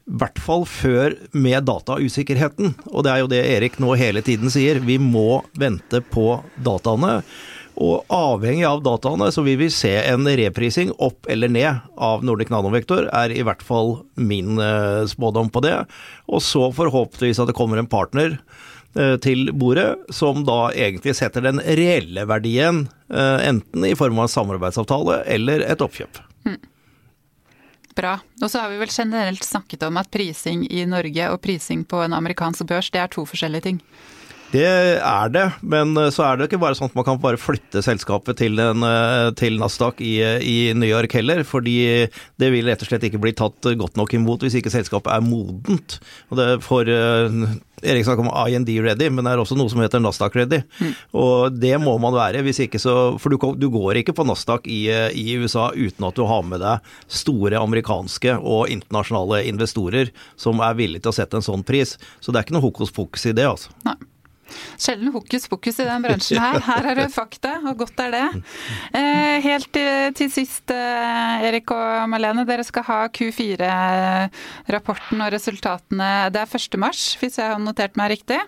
[0.03, 2.75] I hvert fall før med datausikkerheten.
[2.91, 4.81] Og det er jo det Erik nå hele tiden sier.
[4.83, 7.20] Vi må vente på dataene.
[7.81, 12.53] Og avhengig av dataene så vil vi se en reprising opp eller ned av Nordic
[12.53, 15.79] Nanovektor, er i hvert fall min uh, spådom på det.
[16.29, 18.37] Og så forhåpentligvis at det kommer en partner
[18.99, 24.29] uh, til bordet som da egentlig setter den reelle verdien, uh, enten i form av
[24.29, 26.20] en samarbeidsavtale eller et oppkjøp.
[26.45, 26.61] Mm.
[27.97, 28.18] Bra.
[28.41, 32.05] Og så har vi vel generelt snakket om at prising i Norge og prising på
[32.05, 33.81] en amerikansk børs, det er to forskjellige ting.
[34.53, 37.40] Det er det, men eh, så er det ikke bare sånn at man kan bare
[37.40, 41.40] flytte selskapet til, en, eh, til Nasdaq i, i, New York heller.
[41.48, 41.76] Fordi
[42.40, 45.24] det vil rett og slett ikke bli tatt godt nok imot hvis ikke selskapet er
[45.24, 45.98] modent.
[46.30, 49.80] Og det for uh, Erik snakker om IND ready, men det er også noe som
[49.82, 50.61] heter Nasdaq ready.
[50.78, 50.92] Mm.
[51.22, 54.68] Og det må man være, hvis ikke så For du, du går ikke på Nasdaq
[54.70, 54.84] i,
[55.16, 60.76] i, USA uten at du har med deg store amerikanske og internasjonale investorer som er
[60.78, 61.96] villige til å sette en sånn pris.
[62.20, 63.72] Så det er ikke noe hokus pokus i det, altså.
[63.88, 63.96] Nei.
[64.80, 66.61] Sjelden hokus pokus i den bransjen her.
[66.68, 68.28] Her er det fakta, og godt er det.
[68.98, 69.80] Eh, helt
[70.18, 72.46] til sist, eh, Erik og Malene.
[72.48, 76.11] Dere skal ha Q4-rapporten og resultatene.
[76.34, 76.80] Det er 1.
[76.80, 78.40] mars, hvis jeg har notert meg riktig.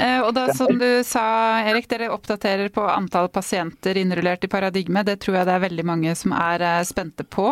[0.00, 1.24] Eh, og da, som du sa,
[1.68, 5.04] Erik, dere oppdaterer på antall pasienter innrullert i Paradigme.
[5.06, 6.58] Det tror jeg det er veldig mange som er
[6.88, 7.46] spente på.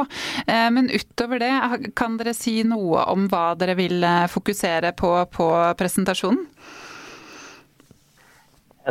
[0.46, 1.52] Men utover det,
[1.98, 5.48] kan dere si noe om hva dere vil fokusere på på
[5.78, 6.46] presentasjonen?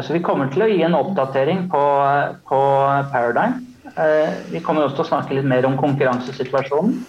[0.02, 1.84] Så vi kommer til å gi en oppdatering på,
[2.50, 2.60] på
[3.14, 3.60] Paradigm.
[3.98, 7.00] Eh, vi kommer også til å snakke litt mer om konkurransesituasjonen.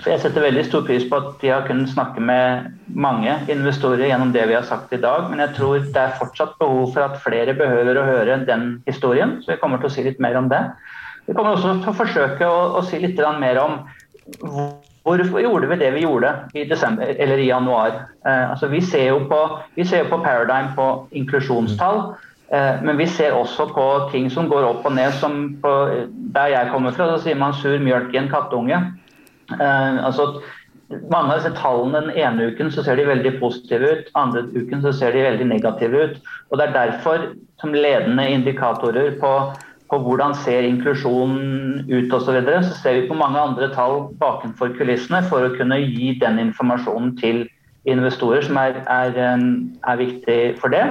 [0.00, 4.08] For jeg setter veldig stor pris på at vi har kunnet snakke med mange investorer
[4.08, 7.06] gjennom det vi har sagt i dag, men jeg tror det er fortsatt behov for
[7.06, 9.38] at flere behøver å høre den historien.
[9.44, 10.64] Så vi kommer til å si litt mer om det.
[11.28, 13.78] Vi kommer også til å forsøke å, å si litt mer om
[15.04, 17.92] Hvorfor gjorde vi det vi gjorde i desember i januar?
[18.26, 19.40] Eh, altså vi, ser jo på,
[19.84, 22.00] ser på Paradigm på inklusjonstall,
[22.48, 25.12] eh, men vi ser også på ting som går opp og ned.
[25.12, 25.72] som på,
[26.34, 28.80] Der jeg kommer fra, så sier man sur mjølk i en kattunge.
[29.52, 30.40] Eh, altså,
[31.12, 34.82] mange av disse tallene den ene uken så ser de veldig positive ut, andre uken
[34.84, 36.18] så ser de veldig negative ut.
[36.50, 37.28] og Det er derfor
[37.60, 39.34] som ledende indikatorer på
[39.94, 44.08] på hvordan ser inklusjonen ut osv., så, videre, så ser vi på mange andre tall
[44.18, 47.44] bakenfor kulissene for å kunne gi den informasjonen til
[47.90, 49.18] investorer som er, er,
[49.84, 50.82] er viktig for det.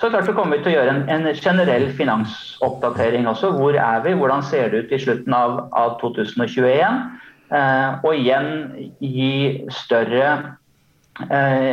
[0.00, 3.52] Så klart så kommer vi til å gjøre en, en, generell finansoppdatering også.
[3.58, 7.02] Hvor er vi, hvordan ser det ut i slutten av, av 2021?
[7.52, 8.48] Eh, og igjen
[9.04, 9.34] gi
[9.76, 10.57] større Eh,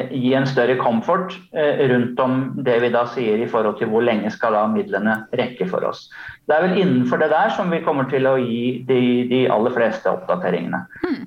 [0.10, 4.06] gi en større comfort eh, rundt om det vi da sier i forhold til hvor
[4.06, 6.08] lenge skal da midlene rekke for oss.
[6.50, 9.76] Det er vel innenfor det der som vi kommer til å gi de, de aller
[9.76, 10.82] fleste oppdateringene.
[11.04, 11.24] Hmm.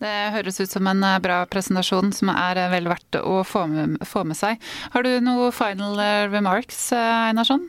[0.00, 4.00] Det høres ut som en eh, bra presentasjon som er vel verdt å få med,
[4.08, 4.58] få med seg.
[4.96, 6.00] Har du noe final
[6.32, 7.68] remarks, Einarsson?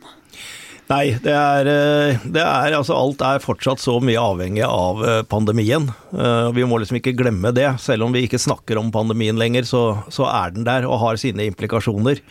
[0.91, 5.21] Nei, det er, eh, det er, altså Alt er fortsatt så mye avhengig av eh,
[5.29, 5.87] pandemien.
[6.11, 7.69] Eh, vi må liksom ikke glemme det.
[7.79, 11.21] Selv om vi ikke snakker om pandemien lenger, så, så er den der og har
[11.21, 12.23] sine implikasjoner.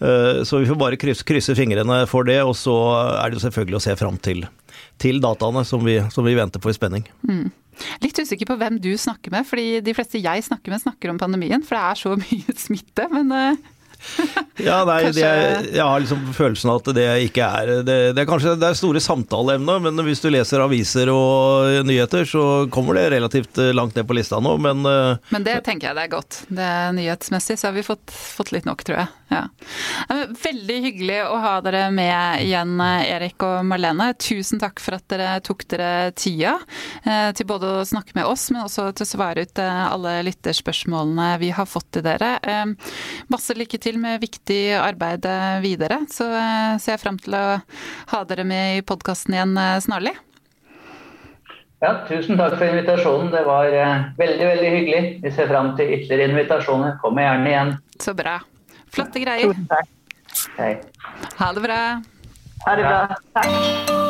[0.00, 2.72] Så vi får bare krysse, krysse, fingrene for det, og så
[3.20, 4.46] er det jo selvfølgelig å se fram til,
[4.96, 7.04] til dataene som vi, som vi, venter på i spenning.
[7.28, 7.50] Mm.
[8.00, 11.20] Litt usikker på hvem du snakker med, fordi de fleste jeg snakker med snakker om
[11.20, 11.60] pandemien.
[11.68, 13.10] For det er så mye smitte.
[13.12, 13.60] Men
[14.68, 15.20] ja, nei, kanskje...
[15.20, 18.70] det, jeg har liksom følelsen av at det ikke er det, det, er kanskje det
[18.70, 23.72] er store samtaleemner, men hvis du leser aviser og nyheter, så kommer det relativt eh,
[23.76, 26.42] langt ned på lista nå, men eh, Men det tenker jeg det er godt.
[26.48, 29.10] Det er Nyhetsmessig så har vi fått, fått litt nok, tror jeg.
[29.30, 29.44] Ja.
[30.42, 34.10] Veldig hyggelig å ha dere med igjen, Erik og Marlene.
[34.18, 36.56] Tusen takk for at dere tok dere tida
[37.04, 41.30] eh, til både å snakke med oss, men også til å svare ut alle lytterspørsmålene
[41.42, 42.32] vi har fått til dere.
[43.30, 45.26] Masse lykke til til med viktig arbeid
[45.64, 46.02] videre.
[46.10, 46.28] Så
[46.80, 47.44] ser jeg fram til å
[48.14, 50.14] ha dere med i podkasten igjen snarlig.
[51.80, 53.30] Ja, tusen takk for invitasjonen.
[53.32, 53.70] Det var
[54.20, 55.02] veldig, veldig hyggelig.
[55.24, 56.98] Vi ser fram til ytterligere invitasjoner.
[57.00, 57.72] Kommer gjerne igjen.
[58.00, 58.36] Så bra.
[58.92, 59.54] Flotte greier.
[59.54, 59.96] Tusen takk.
[60.60, 60.74] Hei.
[61.40, 61.80] Ha det bra.
[62.66, 63.02] Ha det bra.
[63.40, 64.09] Takk.